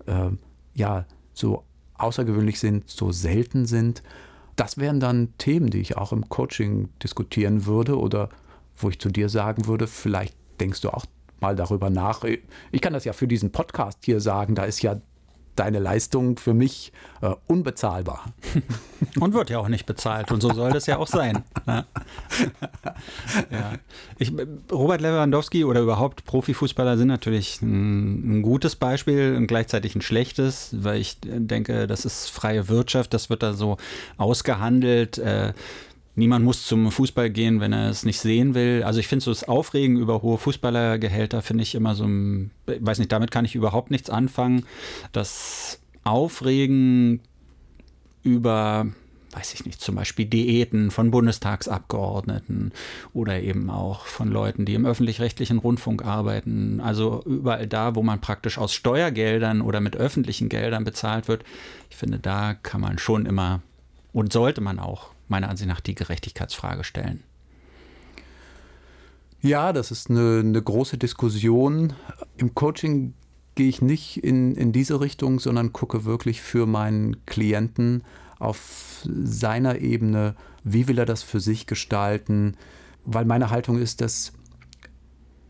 äh, 0.06 0.30
ja 0.74 1.06
so 1.32 1.64
außergewöhnlich 1.94 2.58
sind, 2.58 2.90
so 2.90 3.12
selten 3.12 3.66
sind 3.66 4.02
das 4.58 4.76
wären 4.76 4.98
dann 4.98 5.32
Themen, 5.38 5.70
die 5.70 5.80
ich 5.80 5.96
auch 5.96 6.12
im 6.12 6.28
Coaching 6.28 6.88
diskutieren 7.02 7.64
würde 7.64 7.96
oder 7.96 8.28
wo 8.76 8.90
ich 8.90 8.98
zu 8.98 9.08
dir 9.08 9.28
sagen 9.28 9.66
würde, 9.66 9.86
vielleicht 9.86 10.36
denkst 10.60 10.80
du 10.80 10.90
auch 10.90 11.04
mal 11.40 11.54
darüber 11.54 11.90
nach. 11.90 12.24
Ich 12.72 12.80
kann 12.80 12.92
das 12.92 13.04
ja 13.04 13.12
für 13.12 13.28
diesen 13.28 13.52
Podcast 13.52 13.98
hier 14.04 14.20
sagen, 14.20 14.56
da 14.56 14.64
ist 14.64 14.82
ja 14.82 15.00
deine 15.58 15.78
Leistung 15.78 16.38
für 16.38 16.54
mich 16.54 16.92
äh, 17.20 17.34
unbezahlbar. 17.46 18.26
Und 19.20 19.34
wird 19.34 19.50
ja 19.50 19.58
auch 19.58 19.68
nicht 19.68 19.86
bezahlt 19.86 20.30
und 20.32 20.40
so 20.40 20.52
soll 20.52 20.72
das 20.72 20.86
ja 20.86 20.98
auch 20.98 21.06
sein. 21.06 21.44
Ne? 21.66 21.86
ja. 23.50 23.72
Ich, 24.18 24.32
Robert 24.70 25.00
Lewandowski 25.00 25.64
oder 25.64 25.80
überhaupt 25.80 26.24
Profifußballer 26.24 26.96
sind 26.98 27.08
natürlich 27.08 27.62
ein, 27.62 28.38
ein, 28.38 28.42
gutes 28.42 28.76
Beispiel 28.76 29.34
und 29.36 29.46
gleichzeitig 29.46 29.94
ein 29.94 30.02
schlechtes, 30.02 30.74
weil 30.78 31.00
ich 31.00 31.18
denke, 31.22 31.86
das 31.86 32.04
ist 32.04 32.28
freie 32.28 32.68
Wirtschaft, 32.68 33.14
das 33.14 33.30
wird 33.30 33.42
da 33.42 33.52
so 33.52 33.76
ausgehandelt. 34.16 35.18
Äh, 35.18 35.52
Niemand 36.18 36.44
muss 36.44 36.66
zum 36.66 36.90
Fußball 36.90 37.30
gehen, 37.30 37.60
wenn 37.60 37.72
er 37.72 37.90
es 37.90 38.04
nicht 38.04 38.18
sehen 38.18 38.54
will. 38.54 38.82
Also 38.84 38.98
ich 38.98 39.06
finde 39.06 39.24
so 39.24 39.30
das 39.30 39.44
Aufregen 39.44 39.96
über 39.96 40.20
hohe 40.20 40.36
Fußballergehälter 40.36 41.42
finde 41.42 41.62
ich 41.62 41.76
immer 41.76 41.94
so 41.94 42.06
ein, 42.06 42.50
weiß 42.66 42.98
nicht, 42.98 43.12
damit 43.12 43.30
kann 43.30 43.44
ich 43.44 43.54
überhaupt 43.54 43.92
nichts 43.92 44.10
anfangen. 44.10 44.66
Das 45.12 45.80
Aufregen 46.02 47.20
über, 48.24 48.88
weiß 49.30 49.54
ich 49.54 49.64
nicht, 49.64 49.80
zum 49.80 49.94
Beispiel 49.94 50.26
Diäten 50.26 50.90
von 50.90 51.12
Bundestagsabgeordneten 51.12 52.72
oder 53.14 53.40
eben 53.40 53.70
auch 53.70 54.04
von 54.04 54.28
Leuten, 54.28 54.64
die 54.64 54.74
im 54.74 54.86
öffentlich-rechtlichen 54.86 55.58
Rundfunk 55.58 56.04
arbeiten. 56.04 56.80
Also 56.80 57.22
überall 57.26 57.68
da, 57.68 57.94
wo 57.94 58.02
man 58.02 58.20
praktisch 58.20 58.58
aus 58.58 58.74
Steuergeldern 58.74 59.60
oder 59.60 59.78
mit 59.78 59.94
öffentlichen 59.94 60.48
Geldern 60.48 60.82
bezahlt 60.82 61.28
wird. 61.28 61.44
Ich 61.90 61.96
finde, 61.96 62.18
da 62.18 62.54
kann 62.54 62.80
man 62.80 62.98
schon 62.98 63.24
immer 63.24 63.62
und 64.12 64.32
sollte 64.32 64.60
man 64.60 64.80
auch 64.80 65.10
meiner 65.30 65.48
Ansicht 65.48 65.68
nach 65.68 65.80
die 65.80 65.94
Gerechtigkeitsfrage 65.94 66.84
stellen. 66.84 67.22
Ja, 69.40 69.72
das 69.72 69.90
ist 69.90 70.10
eine, 70.10 70.40
eine 70.40 70.60
große 70.60 70.98
Diskussion. 70.98 71.92
Im 72.36 72.54
Coaching 72.54 73.14
gehe 73.54 73.68
ich 73.68 73.82
nicht 73.82 74.22
in, 74.24 74.54
in 74.54 74.72
diese 74.72 75.00
Richtung, 75.00 75.38
sondern 75.38 75.72
gucke 75.72 76.04
wirklich 76.04 76.42
für 76.42 76.66
meinen 76.66 77.24
Klienten 77.26 78.02
auf 78.38 79.02
seiner 79.04 79.80
Ebene, 79.80 80.34
wie 80.64 80.88
will 80.88 80.98
er 80.98 81.06
das 81.06 81.22
für 81.22 81.40
sich 81.40 81.66
gestalten, 81.66 82.56
weil 83.04 83.24
meine 83.24 83.50
Haltung 83.50 83.78
ist, 83.78 84.00
dass 84.00 84.32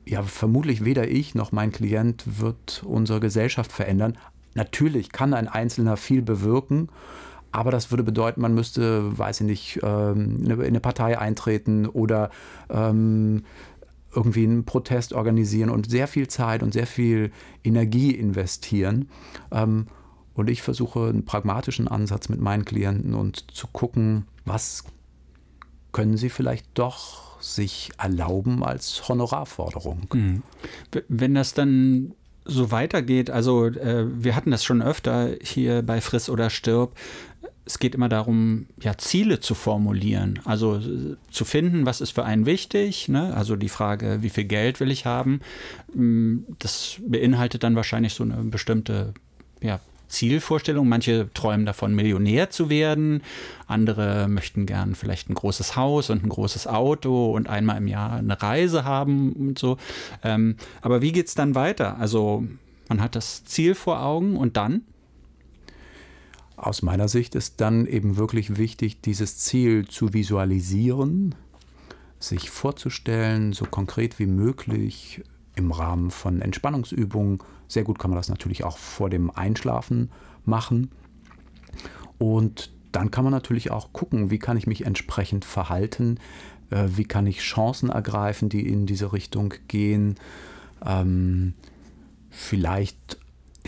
ja 0.06 0.22
vermutlich 0.22 0.84
weder 0.84 1.08
ich 1.08 1.34
noch 1.34 1.52
mein 1.52 1.72
Klient 1.72 2.40
wird 2.40 2.82
unsere 2.84 3.20
Gesellschaft 3.20 3.72
verändern. 3.72 4.16
Natürlich 4.54 5.12
kann 5.12 5.34
ein 5.34 5.48
Einzelner 5.48 5.96
viel 5.96 6.22
bewirken 6.22 6.88
aber 7.52 7.70
das 7.70 7.90
würde 7.90 8.04
bedeuten, 8.04 8.40
man 8.40 8.54
müsste, 8.54 9.16
weiß 9.16 9.40
ich 9.40 9.46
nicht, 9.46 9.80
ähm, 9.82 10.44
in 10.44 10.60
eine 10.60 10.80
Partei 10.80 11.18
eintreten 11.18 11.86
oder 11.86 12.30
ähm, 12.68 13.44
irgendwie 14.14 14.44
einen 14.44 14.64
Protest 14.64 15.12
organisieren 15.12 15.70
und 15.70 15.90
sehr 15.90 16.08
viel 16.08 16.28
Zeit 16.28 16.62
und 16.62 16.72
sehr 16.72 16.86
viel 16.86 17.30
Energie 17.64 18.10
investieren. 18.10 19.08
Ähm, 19.50 19.86
und 20.34 20.48
ich 20.48 20.62
versuche 20.62 21.08
einen 21.08 21.24
pragmatischen 21.24 21.88
Ansatz 21.88 22.28
mit 22.28 22.40
meinen 22.40 22.64
Klienten 22.64 23.14
und 23.14 23.50
zu 23.52 23.66
gucken, 23.66 24.26
was 24.44 24.84
können 25.92 26.16
sie 26.16 26.30
vielleicht 26.30 26.66
doch 26.74 27.40
sich 27.42 27.90
erlauben 27.98 28.62
als 28.64 29.08
Honorarforderung. 29.08 30.06
Mhm. 30.12 30.42
Wenn 31.08 31.34
das 31.34 31.54
dann 31.54 32.14
so 32.44 32.70
weitergeht, 32.70 33.30
also 33.30 33.66
äh, 33.66 34.06
wir 34.08 34.34
hatten 34.34 34.50
das 34.50 34.64
schon 34.64 34.80
öfter 34.80 35.30
hier 35.42 35.82
bei 35.82 36.00
Friss 36.00 36.30
oder 36.30 36.50
Stirb, 36.50 36.96
es 37.68 37.78
geht 37.78 37.94
immer 37.94 38.08
darum, 38.08 38.66
ja, 38.80 38.96
Ziele 38.96 39.40
zu 39.40 39.54
formulieren, 39.54 40.40
also 40.44 40.76
äh, 40.76 41.16
zu 41.30 41.44
finden, 41.44 41.84
was 41.84 42.00
ist 42.00 42.12
für 42.12 42.24
einen 42.24 42.46
wichtig, 42.46 43.08
ne? 43.08 43.34
also 43.36 43.56
die 43.56 43.68
Frage, 43.68 44.22
wie 44.22 44.30
viel 44.30 44.44
Geld 44.44 44.80
will 44.80 44.90
ich 44.90 45.04
haben, 45.04 45.40
mm, 45.94 46.38
das 46.58 46.96
beinhaltet 47.06 47.62
dann 47.62 47.76
wahrscheinlich 47.76 48.14
so 48.14 48.24
eine 48.24 48.36
bestimmte 48.36 49.12
ja, 49.60 49.80
Zielvorstellung. 50.08 50.88
Manche 50.88 51.28
träumen 51.34 51.66
davon, 51.66 51.94
Millionär 51.94 52.48
zu 52.48 52.70
werden, 52.70 53.22
andere 53.66 54.28
möchten 54.28 54.64
gern 54.64 54.94
vielleicht 54.94 55.28
ein 55.28 55.34
großes 55.34 55.76
Haus 55.76 56.08
und 56.08 56.24
ein 56.24 56.30
großes 56.30 56.66
Auto 56.66 57.32
und 57.32 57.50
einmal 57.50 57.76
im 57.76 57.86
Jahr 57.86 58.14
eine 58.14 58.40
Reise 58.40 58.84
haben 58.84 59.32
und 59.34 59.58
so. 59.58 59.76
Ähm, 60.24 60.56
aber 60.80 61.02
wie 61.02 61.12
geht 61.12 61.26
es 61.26 61.34
dann 61.34 61.54
weiter? 61.54 61.98
Also 61.98 62.44
man 62.88 63.02
hat 63.02 63.14
das 63.14 63.44
Ziel 63.44 63.74
vor 63.74 64.02
Augen 64.02 64.38
und 64.38 64.56
dann? 64.56 64.84
Aus 66.58 66.82
meiner 66.82 67.06
Sicht 67.06 67.36
ist 67.36 67.60
dann 67.60 67.86
eben 67.86 68.16
wirklich 68.16 68.56
wichtig, 68.56 69.00
dieses 69.00 69.38
Ziel 69.38 69.86
zu 69.86 70.12
visualisieren, 70.12 71.36
sich 72.18 72.50
vorzustellen, 72.50 73.52
so 73.52 73.64
konkret 73.64 74.18
wie 74.18 74.26
möglich 74.26 75.22
im 75.54 75.70
Rahmen 75.70 76.10
von 76.10 76.42
Entspannungsübungen. 76.42 77.38
Sehr 77.68 77.84
gut 77.84 78.00
kann 78.00 78.10
man 78.10 78.18
das 78.18 78.28
natürlich 78.28 78.64
auch 78.64 78.76
vor 78.76 79.08
dem 79.08 79.30
Einschlafen 79.30 80.10
machen. 80.44 80.90
Und 82.18 82.72
dann 82.90 83.12
kann 83.12 83.22
man 83.22 83.32
natürlich 83.32 83.70
auch 83.70 83.92
gucken, 83.92 84.32
wie 84.32 84.40
kann 84.40 84.56
ich 84.56 84.66
mich 84.66 84.84
entsprechend 84.84 85.44
verhalten, 85.44 86.18
äh, 86.70 86.88
wie 86.88 87.04
kann 87.04 87.28
ich 87.28 87.38
Chancen 87.38 87.88
ergreifen, 87.88 88.48
die 88.48 88.66
in 88.66 88.84
diese 88.84 89.12
Richtung 89.12 89.54
gehen. 89.68 90.16
Ähm, 90.84 91.54
vielleicht 92.30 93.18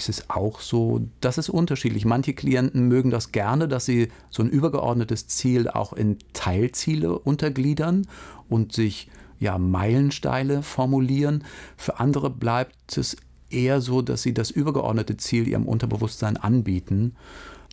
ist 0.00 0.08
es 0.08 0.30
auch 0.30 0.60
so, 0.60 1.02
das 1.20 1.38
ist 1.38 1.48
unterschiedlich. 1.48 2.04
Manche 2.04 2.34
Klienten 2.34 2.88
mögen 2.88 3.10
das 3.10 3.32
gerne, 3.32 3.68
dass 3.68 3.84
sie 3.84 4.08
so 4.30 4.42
ein 4.42 4.48
übergeordnetes 4.48 5.28
Ziel 5.28 5.68
auch 5.68 5.92
in 5.92 6.18
Teilziele 6.32 7.18
untergliedern 7.18 8.06
und 8.48 8.72
sich 8.72 9.08
ja 9.38 9.58
Meilensteine 9.58 10.62
formulieren. 10.62 11.44
Für 11.76 12.00
andere 12.00 12.30
bleibt 12.30 12.96
es 12.96 13.16
eher 13.50 13.80
so, 13.80 14.02
dass 14.02 14.22
sie 14.22 14.34
das 14.34 14.50
übergeordnete 14.50 15.16
Ziel 15.16 15.48
ihrem 15.48 15.66
Unterbewusstsein 15.66 16.36
anbieten. 16.36 17.16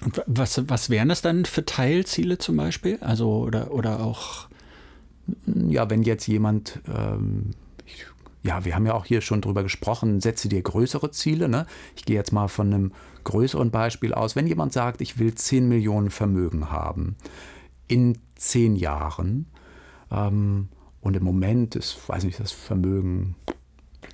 Und 0.04 0.22
was, 0.28 0.62
was 0.70 0.90
wären 0.90 1.10
das 1.10 1.22
dann 1.22 1.46
für 1.46 1.66
Teilziele 1.66 2.38
zum 2.38 2.58
Beispiel? 2.58 2.98
Also 3.02 3.30
oder, 3.30 3.72
oder 3.72 4.02
auch. 4.02 4.48
Ja, 5.46 5.90
wenn 5.90 6.04
jetzt 6.04 6.26
jemand 6.28 6.80
ähm, 6.88 7.52
ja, 8.44 8.66
wir 8.66 8.76
haben 8.76 8.86
ja 8.86 8.94
auch 8.94 9.06
hier 9.06 9.22
schon 9.22 9.42
drüber 9.42 9.64
gesprochen, 9.64 10.22
setze 10.22 10.48
dir 10.48 10.62
größere 10.62 11.12
Ziele. 11.12 11.50
Ne? 11.50 11.66
Ich 11.96 12.06
gehe 12.06 12.16
jetzt 12.16 12.32
mal 12.32 12.48
von 12.48 12.74
einem 12.74 12.92
größeren 13.24 13.72
Beispiel 13.72 14.14
aus. 14.14 14.36
Wenn 14.36 14.48
jemand 14.48 14.74
sagt, 14.74 15.02
ich 15.02 15.20
will 15.20 15.36
10 15.36 15.68
Millionen 15.68 16.10
Vermögen 16.10 16.72
haben 16.72 17.16
in 17.88 18.18
10 18.36 18.76
Jahren 18.76 19.48
ähm, 20.12 20.70
und 21.02 21.16
im 21.16 21.24
Moment 21.24 21.76
ist, 21.76 22.08
weiß 22.08 22.24
nicht, 22.24 22.40
das 22.40 22.52
Vermögen 22.52 23.36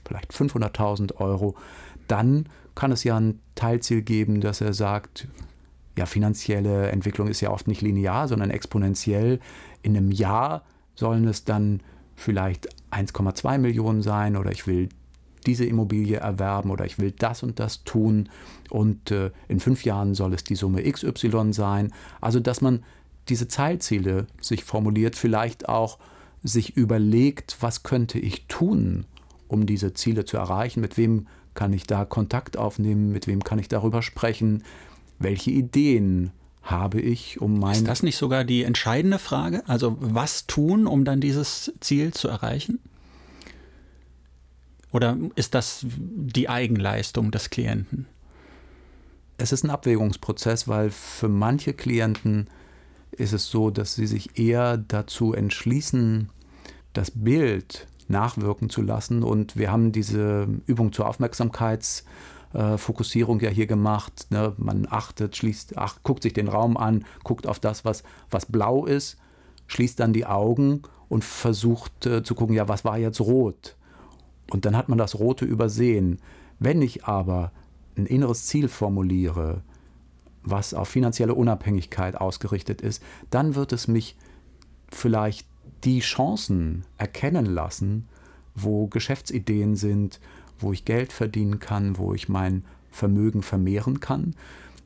vielleicht 0.06 0.32
500.000 0.32 1.16
Euro, 1.18 1.56
dann 2.08 2.48
kann 2.76 2.92
es 2.92 3.04
ja 3.04 3.18
ein 3.18 3.40
Teilziel 3.56 4.02
geben, 4.02 4.42
dass 4.42 4.62
er 4.62 4.74
sagt, 4.74 5.28
ja, 5.98 6.06
finanzielle 6.06 6.90
Entwicklung 6.90 7.28
ist 7.28 7.42
ja 7.42 7.52
oft 7.52 7.68
nicht 7.68 7.82
linear, 7.82 8.28
sondern 8.28 8.50
exponentiell. 8.50 9.40
In 9.84 9.96
einem 9.96 10.12
Jahr 10.12 10.64
sollen 10.96 11.28
es 11.28 11.46
dann 11.46 11.82
vielleicht 12.16 12.70
1,2 12.92 13.58
Millionen 13.58 14.02
sein 14.02 14.38
oder 14.38 14.52
ich 14.52 14.68
will 14.68 14.90
diese 15.46 15.66
Immobilie 15.66 16.18
erwerben 16.18 16.72
oder 16.72 16.86
ich 16.86 17.00
will 17.00 17.12
das 17.12 17.44
und 17.44 17.60
das 17.60 17.84
tun 17.84 18.30
und 18.70 19.12
äh, 19.12 19.32
in 19.48 19.60
fünf 19.60 19.84
Jahren 19.84 20.16
soll 20.16 20.34
es 20.34 20.44
die 20.44 20.56
Summe 20.56 20.84
XY 20.90 21.52
sein. 21.52 21.92
Also 22.22 22.40
dass 22.40 22.62
man 22.62 22.84
diese 23.30 23.48
Zeitziele 23.48 24.28
sich 24.42 24.64
formuliert, 24.64 25.16
vielleicht 25.16 25.70
auch 25.70 26.00
sich 26.44 26.76
überlegt, 26.76 27.58
was 27.62 27.84
könnte 27.84 28.20
ich 28.20 28.48
tun, 28.48 29.06
um 29.48 29.66
diese 29.66 29.94
Ziele 29.94 30.26
zu 30.26 30.38
erreichen, 30.38 30.82
mit 30.82 30.98
wem 30.98 31.28
kann 31.54 31.74
ich 31.74 31.86
da 31.86 32.06
Kontakt 32.06 32.58
aufnehmen, 32.58 33.12
mit 33.12 33.28
wem 33.28 33.44
kann 33.44 33.60
ich 33.60 33.68
darüber 33.68 34.02
sprechen, 34.02 34.64
welche 35.20 35.52
Ideen 35.52 36.32
habe 36.64 37.02
ich, 37.02 37.42
um 37.42 37.60
mein. 37.60 37.76
Ist 37.76 37.88
das 37.88 38.04
nicht 38.04 38.18
sogar 38.18 38.46
die 38.46 38.64
entscheidende 38.64 39.20
Frage? 39.20 39.64
Also, 39.68 39.98
was 40.00 40.48
tun, 40.48 40.88
um 40.88 41.06
dann 41.06 41.20
dieses 41.20 41.74
Ziel 41.82 42.14
zu 42.14 42.30
erreichen? 42.30 42.80
Oder 44.92 45.18
ist 45.36 45.56
das 45.56 45.86
die 45.86 46.50
Eigenleistung 46.50 47.32
des 47.32 47.50
Klienten? 47.50 48.06
Es 49.38 49.52
ist 49.52 49.64
ein 49.64 49.72
Abwägungsprozess, 49.72 50.68
weil 50.68 50.92
für 50.92 51.28
manche 51.28 51.74
Klienten 51.74 52.48
ist 53.12 53.34
es 53.34 53.50
so, 53.50 53.70
dass 53.70 53.96
sie 53.96 54.08
sich 54.08 54.40
eher 54.40 54.78
dazu 54.78 55.34
entschließen, 55.34 56.30
das 56.94 57.12
Bild 57.12 57.88
nachwirken 58.08 58.70
zu 58.70 58.82
lassen. 58.82 59.24
Und 59.24 59.58
wir 59.58 59.72
haben 59.72 59.92
diese 59.92 60.48
Übung 60.66 60.94
zur 60.94 61.10
Aufmerksamkeits- 61.10 62.04
äh, 62.54 62.78
Fokussierung 62.78 63.40
ja 63.40 63.50
hier 63.50 63.68
gemacht. 63.68 64.28
Ne? 64.30 64.54
Man 64.58 64.88
achtet, 64.90 65.36
schließt, 65.36 65.78
ach, 65.78 66.00
guckt 66.04 66.24
sich 66.24 66.34
den 66.34 66.48
Raum 66.48 66.78
an, 66.78 67.06
guckt 67.24 67.48
auf 67.48 67.60
das, 67.60 67.86
was, 67.86 68.04
was 68.30 68.46
blau 68.46 68.86
ist, 68.86 69.18
schließt 69.68 70.00
dann 70.00 70.14
die 70.14 70.26
Augen 70.26 70.84
und 71.10 71.24
versucht 71.24 72.06
äh, 72.06 72.24
zu 72.24 72.36
gucken, 72.36 72.56
ja, 72.56 72.68
was 72.68 72.86
war 72.86 72.98
jetzt 72.98 73.22
rot? 73.22 73.76
Und 74.52 74.66
dann 74.66 74.78
hat 74.78 74.90
man 74.90 74.98
das 74.98 75.20
Rote 75.20 75.46
übersehen. 75.46 76.20
Wenn 76.60 76.82
ich 76.82 77.06
aber 77.06 77.52
ein 77.98 78.06
inneres 78.06 78.46
Ziel 78.46 78.68
formuliere, 78.68 79.62
was 80.44 80.74
auf 80.74 80.90
finanzielle 80.90 81.34
Unabhängigkeit 81.34 82.20
ausgerichtet 82.20 82.82
ist, 82.82 83.02
dann 83.30 83.56
wird 83.56 83.72
es 83.72 83.88
mich 83.88 84.18
vielleicht 84.90 85.48
die 85.84 86.00
Chancen 86.00 86.86
erkennen 86.98 87.46
lassen, 87.46 88.08
wo 88.56 88.88
Geschäftsideen 88.88 89.76
sind, 89.76 90.20
wo 90.60 90.74
ich 90.74 90.86
Geld 90.86 91.14
verdienen 91.14 91.60
kann, 91.60 91.98
wo 91.98 92.14
ich 92.14 92.30
mein 92.30 92.64
Vermögen 92.92 93.42
vermehren 93.42 94.00
kann. 94.00 94.36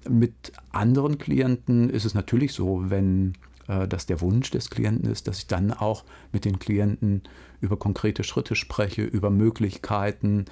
Mit 0.10 0.53
anderen 0.71 1.17
Klienten 1.17 1.89
ist 1.89 2.06
es 2.06 2.13
natürlich 2.13 2.53
so, 2.53 2.89
wenn 2.89 3.34
äh, 3.67 3.88
das 3.88 4.06
der 4.06 4.21
Wunsch 4.21 4.51
des 4.51 4.69
Klienten 4.69 5.10
ist, 5.10 5.27
dass 5.27 5.39
ich 5.39 5.47
dann 5.47 5.71
auch 5.71 6.03
mit 6.32 6.45
den 6.45 6.60
Klienten 6.60 7.23
über 7.62 7.77
konkrete 7.77 8.23
Schritte 8.23 8.56
spreche, 8.56 9.03
über 9.03 9.30
Möglichkeiten, 9.30 10.45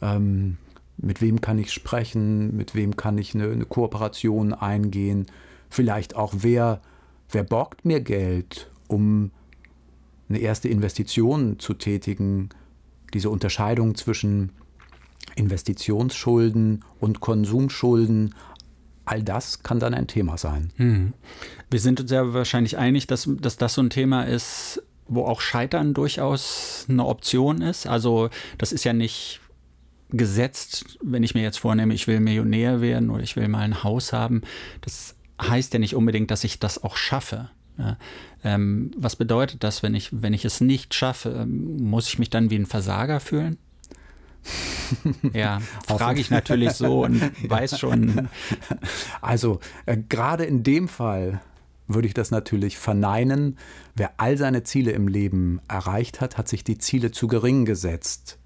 ähm, 0.00 0.56
mit 0.96 1.20
wem 1.20 1.40
kann 1.40 1.58
ich 1.58 1.72
sprechen, 1.72 2.56
mit 2.56 2.74
wem 2.74 2.96
kann 2.96 3.18
ich 3.18 3.34
eine, 3.34 3.50
eine 3.50 3.64
Kooperation 3.64 4.54
eingehen, 4.54 5.26
vielleicht 5.68 6.16
auch 6.16 6.34
wer, 6.38 6.80
wer 7.30 7.44
borgt 7.44 7.84
mir 7.84 8.00
Geld, 8.00 8.70
um 8.88 9.30
eine 10.28 10.38
erste 10.38 10.68
Investition 10.68 11.58
zu 11.58 11.74
tätigen, 11.74 12.50
diese 13.12 13.30
Unterscheidung 13.30 13.94
zwischen 13.94 14.52
Investitionsschulden 15.34 16.84
und 17.00 17.20
Konsumschulden, 17.20 18.34
all 19.04 19.22
das 19.22 19.62
kann 19.62 19.80
dann 19.80 19.94
ein 19.94 20.06
Thema 20.06 20.38
sein. 20.38 20.70
Hm. 20.76 21.12
Wir 21.70 21.80
sind 21.80 22.00
uns 22.00 22.10
ja 22.10 22.32
wahrscheinlich 22.34 22.78
einig, 22.78 23.06
dass, 23.06 23.28
dass 23.40 23.56
das 23.56 23.74
so 23.74 23.82
ein 23.82 23.90
Thema 23.90 24.22
ist, 24.24 24.82
wo 25.08 25.24
auch 25.24 25.40
Scheitern 25.40 25.94
durchaus 25.94 26.86
eine 26.88 27.04
Option 27.04 27.60
ist. 27.60 27.86
Also 27.86 28.30
das 28.58 28.72
ist 28.72 28.84
ja 28.84 28.92
nicht 28.92 29.40
gesetzt, 30.10 30.98
wenn 31.02 31.22
ich 31.22 31.34
mir 31.34 31.42
jetzt 31.42 31.58
vornehme, 31.58 31.94
ich 31.94 32.06
will 32.06 32.20
Millionär 32.20 32.80
werden 32.80 33.10
oder 33.10 33.22
ich 33.22 33.36
will 33.36 33.48
mal 33.48 33.60
ein 33.60 33.82
Haus 33.82 34.12
haben. 34.12 34.42
Das 34.82 35.16
heißt 35.40 35.72
ja 35.72 35.78
nicht 35.78 35.96
unbedingt, 35.96 36.30
dass 36.30 36.44
ich 36.44 36.58
das 36.58 36.82
auch 36.82 36.96
schaffe. 36.96 37.50
Ja. 37.78 37.96
Ähm, 38.44 38.90
was 38.96 39.16
bedeutet 39.16 39.64
das, 39.64 39.82
wenn 39.82 39.94
ich, 39.94 40.10
wenn 40.12 40.34
ich 40.34 40.44
es 40.44 40.60
nicht 40.60 40.94
schaffe? 40.94 41.46
Muss 41.46 42.08
ich 42.08 42.18
mich 42.18 42.30
dann 42.30 42.50
wie 42.50 42.56
ein 42.56 42.66
Versager 42.66 43.20
fühlen? 43.20 43.58
Ja, 45.32 45.60
frage 45.86 46.20
ich 46.20 46.30
natürlich 46.30 46.72
so 46.72 47.04
und 47.04 47.20
weiß 47.48 47.78
schon. 47.78 48.28
Also, 49.20 49.60
äh, 49.86 49.96
gerade 49.96 50.44
in 50.44 50.62
dem 50.62 50.88
Fall 50.88 51.40
würde 51.88 52.08
ich 52.08 52.14
das 52.14 52.30
natürlich 52.30 52.78
verneinen. 52.78 53.58
Wer 53.94 54.12
all 54.18 54.36
seine 54.36 54.62
Ziele 54.62 54.92
im 54.92 55.08
Leben 55.08 55.60
erreicht 55.68 56.20
hat, 56.20 56.38
hat 56.38 56.48
sich 56.48 56.64
die 56.64 56.78
Ziele 56.78 57.10
zu 57.10 57.26
gering 57.26 57.64
gesetzt. 57.64 58.38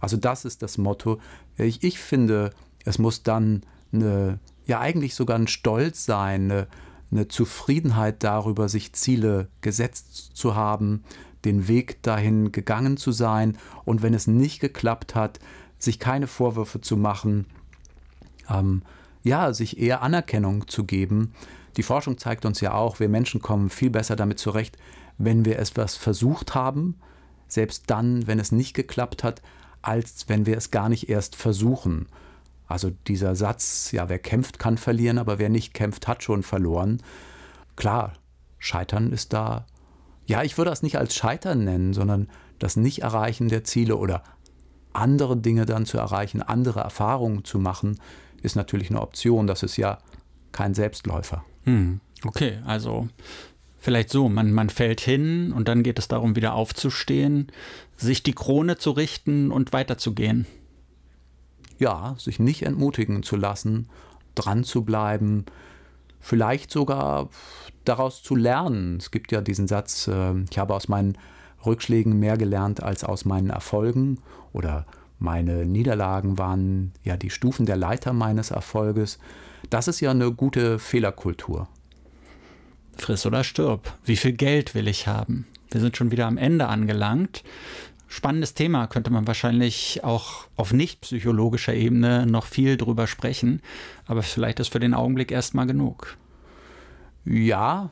Also 0.00 0.16
das 0.16 0.44
ist 0.44 0.62
das 0.62 0.78
Motto. 0.78 1.20
Ich, 1.56 1.82
ich 1.82 1.98
finde, 1.98 2.50
es 2.84 2.98
muss 2.98 3.22
dann 3.22 3.62
eine, 3.92 4.38
ja 4.66 4.80
eigentlich 4.80 5.14
sogar 5.14 5.38
ein 5.38 5.46
Stolz 5.46 6.04
sein, 6.04 6.50
eine, 6.50 6.66
eine 7.10 7.28
Zufriedenheit 7.28 8.22
darüber, 8.22 8.68
sich 8.68 8.92
Ziele 8.94 9.48
gesetzt 9.60 10.32
zu 10.34 10.54
haben, 10.56 11.04
den 11.44 11.68
Weg 11.68 12.02
dahin 12.02 12.52
gegangen 12.52 12.96
zu 12.96 13.12
sein 13.12 13.58
und 13.84 14.02
wenn 14.02 14.14
es 14.14 14.26
nicht 14.26 14.60
geklappt 14.60 15.14
hat, 15.14 15.40
sich 15.82 15.98
keine 15.98 16.28
Vorwürfe 16.28 16.80
zu 16.80 16.96
machen, 16.96 17.46
ähm, 18.48 18.82
ja, 19.24 19.52
sich 19.52 19.78
eher 19.78 20.02
Anerkennung 20.02 20.68
zu 20.68 20.84
geben. 20.84 21.32
Die 21.76 21.82
Forschung 21.82 22.18
zeigt 22.18 22.44
uns 22.44 22.60
ja 22.60 22.74
auch, 22.74 23.00
wir 23.00 23.08
Menschen 23.08 23.40
kommen 23.40 23.68
viel 23.68 23.90
besser 23.90 24.14
damit 24.14 24.38
zurecht, 24.38 24.76
wenn 25.18 25.44
wir 25.44 25.58
etwas 25.58 25.96
versucht 25.96 26.54
haben, 26.54 26.98
selbst 27.48 27.84
dann, 27.88 28.26
wenn 28.26 28.38
es 28.38 28.52
nicht 28.52 28.74
geklappt 28.74 29.24
hat, 29.24 29.42
als 29.82 30.28
wenn 30.28 30.46
wir 30.46 30.56
es 30.56 30.70
gar 30.70 30.88
nicht 30.88 31.08
erst 31.08 31.34
versuchen. 31.34 32.06
Also 32.68 32.90
dieser 33.08 33.34
Satz, 33.34 33.90
ja, 33.90 34.08
wer 34.08 34.18
kämpft, 34.18 34.58
kann 34.58 34.78
verlieren, 34.78 35.18
aber 35.18 35.38
wer 35.38 35.48
nicht 35.48 35.74
kämpft, 35.74 36.06
hat 36.06 36.22
schon 36.22 36.42
verloren. 36.42 37.02
Klar, 37.76 38.14
Scheitern 38.58 39.12
ist 39.12 39.32
da. 39.32 39.66
Ja, 40.26 40.42
ich 40.44 40.56
würde 40.56 40.70
das 40.70 40.82
nicht 40.82 40.96
als 40.96 41.16
Scheitern 41.16 41.64
nennen, 41.64 41.92
sondern 41.92 42.28
das 42.60 42.76
Nicht-Erreichen 42.76 43.48
der 43.48 43.64
Ziele 43.64 43.96
oder 43.96 44.22
andere 44.92 45.36
Dinge 45.36 45.66
dann 45.66 45.86
zu 45.86 45.98
erreichen, 45.98 46.42
andere 46.42 46.80
Erfahrungen 46.80 47.44
zu 47.44 47.58
machen, 47.58 47.98
ist 48.42 48.56
natürlich 48.56 48.90
eine 48.90 49.00
Option. 49.00 49.46
Das 49.46 49.62
ist 49.62 49.76
ja 49.76 49.98
kein 50.52 50.74
Selbstläufer. 50.74 51.44
Hm, 51.64 52.00
okay, 52.24 52.58
also 52.66 53.08
vielleicht 53.78 54.10
so, 54.10 54.28
man, 54.28 54.52
man 54.52 54.70
fällt 54.70 55.00
hin 55.00 55.52
und 55.52 55.68
dann 55.68 55.82
geht 55.82 55.98
es 55.98 56.08
darum, 56.08 56.36
wieder 56.36 56.54
aufzustehen, 56.54 57.50
sich 57.96 58.22
die 58.22 58.34
Krone 58.34 58.78
zu 58.78 58.90
richten 58.90 59.50
und 59.50 59.72
weiterzugehen. 59.72 60.46
Ja, 61.78 62.14
sich 62.18 62.38
nicht 62.38 62.62
entmutigen 62.62 63.22
zu 63.22 63.36
lassen, 63.36 63.88
dran 64.34 64.64
zu 64.64 64.82
bleiben, 64.84 65.46
vielleicht 66.20 66.70
sogar 66.70 67.28
daraus 67.84 68.22
zu 68.22 68.36
lernen. 68.36 68.98
Es 68.98 69.10
gibt 69.10 69.32
ja 69.32 69.40
diesen 69.40 69.66
Satz, 69.66 70.06
äh, 70.08 70.34
ich 70.48 70.58
habe 70.58 70.74
aus 70.74 70.88
meinen 70.88 71.18
Rückschlägen 71.64 72.18
mehr 72.18 72.36
gelernt 72.36 72.82
als 72.82 73.04
aus 73.04 73.24
meinen 73.24 73.50
Erfolgen 73.50 74.18
oder 74.52 74.86
meine 75.18 75.64
Niederlagen 75.66 76.36
waren 76.36 76.92
ja 77.04 77.16
die 77.16 77.30
Stufen 77.30 77.64
der 77.64 77.76
Leiter 77.76 78.12
meines 78.12 78.50
Erfolges. 78.50 79.18
Das 79.70 79.86
ist 79.86 80.00
ja 80.00 80.10
eine 80.10 80.32
gute 80.32 80.80
Fehlerkultur. 80.80 81.68
Friss 82.96 83.24
oder 83.24 83.44
stirb. 83.44 83.96
Wie 84.04 84.16
viel 84.16 84.32
Geld 84.32 84.74
will 84.74 84.88
ich 84.88 85.06
haben? 85.06 85.46
Wir 85.70 85.80
sind 85.80 85.96
schon 85.96 86.10
wieder 86.10 86.26
am 86.26 86.36
Ende 86.36 86.66
angelangt. 86.66 87.44
Spannendes 88.08 88.54
Thema, 88.54 88.88
könnte 88.88 89.10
man 89.10 89.26
wahrscheinlich 89.26 90.04
auch 90.04 90.48
auf 90.56 90.72
nicht 90.72 91.00
psychologischer 91.00 91.72
Ebene 91.72 92.26
noch 92.26 92.44
viel 92.44 92.76
drüber 92.76 93.06
sprechen. 93.06 93.62
Aber 94.06 94.22
vielleicht 94.22 94.60
ist 94.60 94.72
für 94.72 94.80
den 94.80 94.92
Augenblick 94.92 95.30
erstmal 95.30 95.66
genug. 95.66 96.18
Ja, 97.24 97.90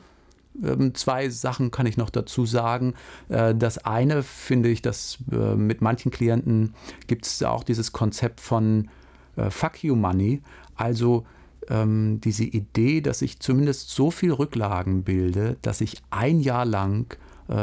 zwei 0.95 1.29
Sachen 1.31 1.71
kann 1.71 1.87
ich 1.87 1.97
noch 1.97 2.11
dazu 2.11 2.47
sagen. 2.47 2.95
Äh, 3.29 3.55
das 3.55 3.79
eine 3.79 4.23
finde 4.23 4.69
ich, 4.69 4.83
dass 4.83 5.19
äh, 5.33 5.55
mit 5.55 5.81
manchen 5.81 6.11
Klienten 6.11 6.75
gibt 7.07 7.27
es 7.27 7.43
auch 7.43 7.65
dieses 7.65 7.93
Konzept 7.93 8.41
von 8.41 8.89
äh, 9.37 9.51
Fuck 9.51 9.83
You 9.83 9.97
Money. 9.97 10.43
Also 10.75 11.27
ähm, 11.69 12.21
diese 12.23 12.45
Idee, 12.45 13.01
dass 13.01 13.23
ich 13.23 13.41
zumindest 13.41 13.91
so 13.91 14.11
viel 14.11 14.33
Rücklagen 14.33 15.05
bilde, 15.05 15.57
dass 15.63 15.81
ich 15.81 16.03
ein 16.11 16.41
Jahr 16.41 16.65
lang 16.65 17.17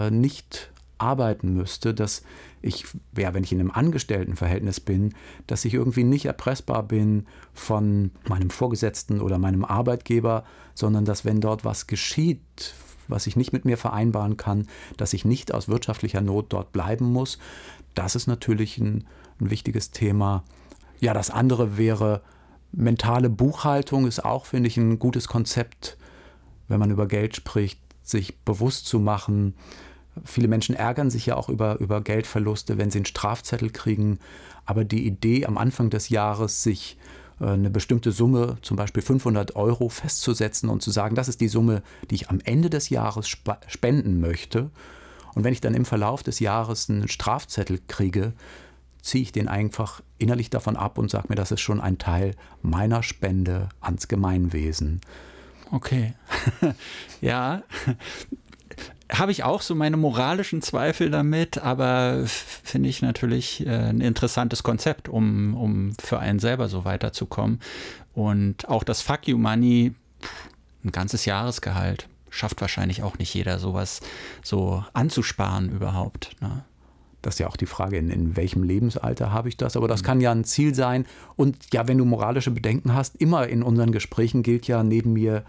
nicht 0.09 0.73
arbeiten 0.97 1.53
müsste, 1.53 1.93
dass 1.93 2.23
ich, 2.61 2.85
ja, 3.17 3.33
wenn 3.33 3.43
ich 3.43 3.51
in 3.51 3.59
einem 3.59 3.71
Angestelltenverhältnis 3.71 4.79
bin, 4.79 5.13
dass 5.45 5.65
ich 5.65 5.73
irgendwie 5.73 6.03
nicht 6.03 6.25
erpressbar 6.25 6.83
bin 6.83 7.25
von 7.53 8.11
meinem 8.27 8.49
Vorgesetzten 8.49 9.21
oder 9.21 9.37
meinem 9.37 9.63
Arbeitgeber, 9.63 10.43
sondern 10.73 11.05
dass 11.05 11.23
wenn 11.23 11.39
dort 11.39 11.65
was 11.65 11.87
geschieht, 11.87 12.73
was 13.07 13.27
ich 13.27 13.35
nicht 13.35 13.53
mit 13.53 13.65
mir 13.65 13.77
vereinbaren 13.77 14.37
kann, 14.37 14.67
dass 14.97 15.13
ich 15.13 15.25
nicht 15.25 15.53
aus 15.53 15.67
wirtschaftlicher 15.67 16.21
Not 16.21 16.47
dort 16.49 16.71
bleiben 16.71 17.11
muss. 17.11 17.39
Das 17.95 18.15
ist 18.15 18.27
natürlich 18.27 18.77
ein, 18.77 19.05
ein 19.39 19.49
wichtiges 19.49 19.91
Thema. 19.91 20.43
Ja, 20.99 21.13
das 21.13 21.29
andere 21.29 21.77
wäre 21.77 22.21
mentale 22.71 23.29
Buchhaltung, 23.29 24.07
ist 24.07 24.23
auch, 24.23 24.45
finde 24.45 24.67
ich, 24.67 24.77
ein 24.77 24.99
gutes 24.99 25.27
Konzept, 25.27 25.97
wenn 26.67 26.79
man 26.79 26.91
über 26.91 27.07
Geld 27.07 27.35
spricht, 27.35 27.79
sich 28.03 28.39
bewusst 28.39 28.87
zu 28.87 28.99
machen. 28.99 29.55
Viele 30.23 30.47
Menschen 30.47 30.75
ärgern 30.75 31.09
sich 31.09 31.27
ja 31.27 31.35
auch 31.35 31.49
über, 31.49 31.79
über 31.79 32.01
Geldverluste, 32.01 32.77
wenn 32.77 32.91
sie 32.91 32.99
einen 32.99 33.05
Strafzettel 33.05 33.69
kriegen. 33.69 34.19
Aber 34.65 34.83
die 34.83 35.05
Idee 35.05 35.45
am 35.45 35.57
Anfang 35.57 35.89
des 35.89 36.09
Jahres, 36.09 36.63
sich 36.63 36.97
eine 37.39 37.69
bestimmte 37.69 38.11
Summe, 38.11 38.57
zum 38.61 38.77
Beispiel 38.77 39.03
500 39.03 39.55
Euro, 39.55 39.89
festzusetzen 39.89 40.69
und 40.69 40.81
zu 40.81 40.91
sagen, 40.91 41.15
das 41.15 41.27
ist 41.27 41.41
die 41.41 41.47
Summe, 41.47 41.83
die 42.09 42.15
ich 42.15 42.29
am 42.29 42.39
Ende 42.43 42.69
des 42.69 42.89
Jahres 42.89 43.27
spenden 43.27 44.19
möchte. 44.19 44.71
Und 45.35 45.43
wenn 45.43 45.53
ich 45.53 45.61
dann 45.61 45.75
im 45.75 45.85
Verlauf 45.85 46.23
des 46.23 46.39
Jahres 46.39 46.89
einen 46.89 47.07
Strafzettel 47.07 47.79
kriege, 47.87 48.33
ziehe 49.01 49.21
ich 49.21 49.31
den 49.31 49.47
einfach 49.47 50.01
innerlich 50.17 50.49
davon 50.49 50.75
ab 50.75 50.97
und 50.97 51.11
sage 51.11 51.27
mir, 51.29 51.35
das 51.35 51.51
ist 51.51 51.61
schon 51.61 51.79
ein 51.79 51.97
Teil 51.97 52.33
meiner 52.61 53.03
Spende 53.03 53.69
ans 53.79 54.07
Gemeinwesen. 54.07 55.01
Okay. 55.71 56.13
ja, 57.21 57.63
habe 59.11 59.31
ich 59.31 59.43
auch 59.43 59.61
so 59.61 59.73
meine 59.75 59.97
moralischen 59.97 60.61
Zweifel 60.61 61.09
damit, 61.09 61.57
aber 61.57 62.23
finde 62.25 62.89
ich 62.89 63.01
natürlich 63.01 63.65
äh, 63.65 63.69
ein 63.69 64.01
interessantes 64.01 64.63
Konzept, 64.63 65.07
um, 65.07 65.55
um 65.55 65.93
für 66.01 66.19
einen 66.19 66.39
selber 66.39 66.67
so 66.67 66.85
weiterzukommen. 66.85 67.59
Und 68.13 68.67
auch 68.67 68.83
das 68.83 69.01
Fuck 69.01 69.27
You 69.27 69.37
Money, 69.37 69.93
ein 70.83 70.91
ganzes 70.91 71.25
Jahresgehalt, 71.25 72.09
schafft 72.29 72.59
wahrscheinlich 72.59 73.03
auch 73.03 73.17
nicht 73.17 73.33
jeder, 73.33 73.59
sowas 73.59 74.01
so 74.43 74.83
anzusparen 74.93 75.69
überhaupt. 75.69 76.35
Ne? 76.41 76.65
Das 77.21 77.35
ist 77.35 77.39
ja 77.39 77.47
auch 77.47 77.57
die 77.57 77.65
Frage, 77.65 77.97
in, 77.97 78.09
in 78.09 78.35
welchem 78.35 78.63
Lebensalter 78.63 79.31
habe 79.31 79.49
ich 79.49 79.57
das? 79.57 79.77
Aber 79.77 79.87
das 79.87 80.01
mhm. 80.01 80.05
kann 80.05 80.21
ja 80.21 80.31
ein 80.31 80.43
Ziel 80.43 80.75
sein. 80.75 81.05
Und 81.35 81.73
ja, 81.73 81.87
wenn 81.87 81.97
du 81.97 82.05
moralische 82.05 82.51
Bedenken 82.51 82.93
hast, 82.93 83.15
immer 83.15 83.47
in 83.47 83.63
unseren 83.63 83.91
Gesprächen 83.91 84.43
gilt 84.43 84.67
ja, 84.67 84.83
neben 84.83 85.13
mir 85.13 85.43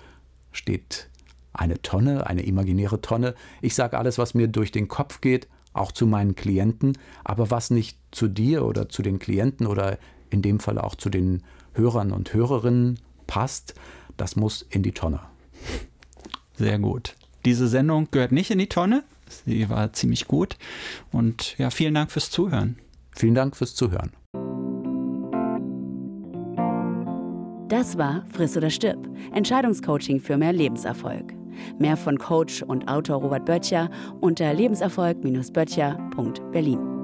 steht 0.52 1.08
eine 1.52 1.80
Tonne, 1.82 2.26
eine 2.26 2.42
imaginäre 2.42 3.00
Tonne. 3.00 3.34
Ich 3.60 3.74
sage 3.74 3.98
alles, 3.98 4.18
was 4.18 4.34
mir 4.34 4.48
durch 4.48 4.72
den 4.72 4.88
Kopf 4.88 5.20
geht, 5.20 5.48
auch 5.72 5.92
zu 5.92 6.06
meinen 6.06 6.34
Klienten, 6.34 6.96
aber 7.24 7.50
was 7.50 7.70
nicht 7.70 7.98
zu 8.10 8.28
dir 8.28 8.64
oder 8.64 8.88
zu 8.88 9.02
den 9.02 9.18
Klienten 9.18 9.66
oder 9.66 9.98
in 10.30 10.42
dem 10.42 10.60
Fall 10.60 10.78
auch 10.78 10.94
zu 10.94 11.10
den 11.10 11.42
Hörern 11.74 12.12
und 12.12 12.32
Hörerinnen 12.34 12.98
passt, 13.26 13.74
das 14.16 14.36
muss 14.36 14.62
in 14.62 14.82
die 14.82 14.92
Tonne. 14.92 15.20
Sehr 16.56 16.78
gut. 16.78 17.14
Diese 17.44 17.68
Sendung 17.68 18.08
gehört 18.10 18.32
nicht 18.32 18.50
in 18.50 18.58
die 18.58 18.68
Tonne. 18.68 19.04
Sie 19.46 19.68
war 19.70 19.92
ziemlich 19.92 20.26
gut. 20.26 20.56
Und 21.12 21.56
ja, 21.58 21.70
vielen 21.70 21.94
Dank 21.94 22.10
fürs 22.10 22.30
Zuhören. 22.30 22.78
Vielen 23.12 23.34
Dank 23.34 23.56
fürs 23.56 23.74
Zuhören. 23.74 24.12
Das 27.68 27.98
war 27.98 28.24
Friss 28.32 28.56
oder 28.56 28.70
Stirb, 28.70 29.06
Entscheidungscoaching 29.32 30.20
für 30.20 30.38
mehr 30.38 30.52
Lebenserfolg. 30.52 31.37
Mehr 31.78 31.96
von 31.96 32.18
Coach 32.18 32.62
und 32.62 32.88
Autor 32.88 33.22
Robert 33.22 33.44
Böttcher 33.44 33.88
unter 34.20 34.52
lebenserfolg-böttcher.berlin. 34.52 36.97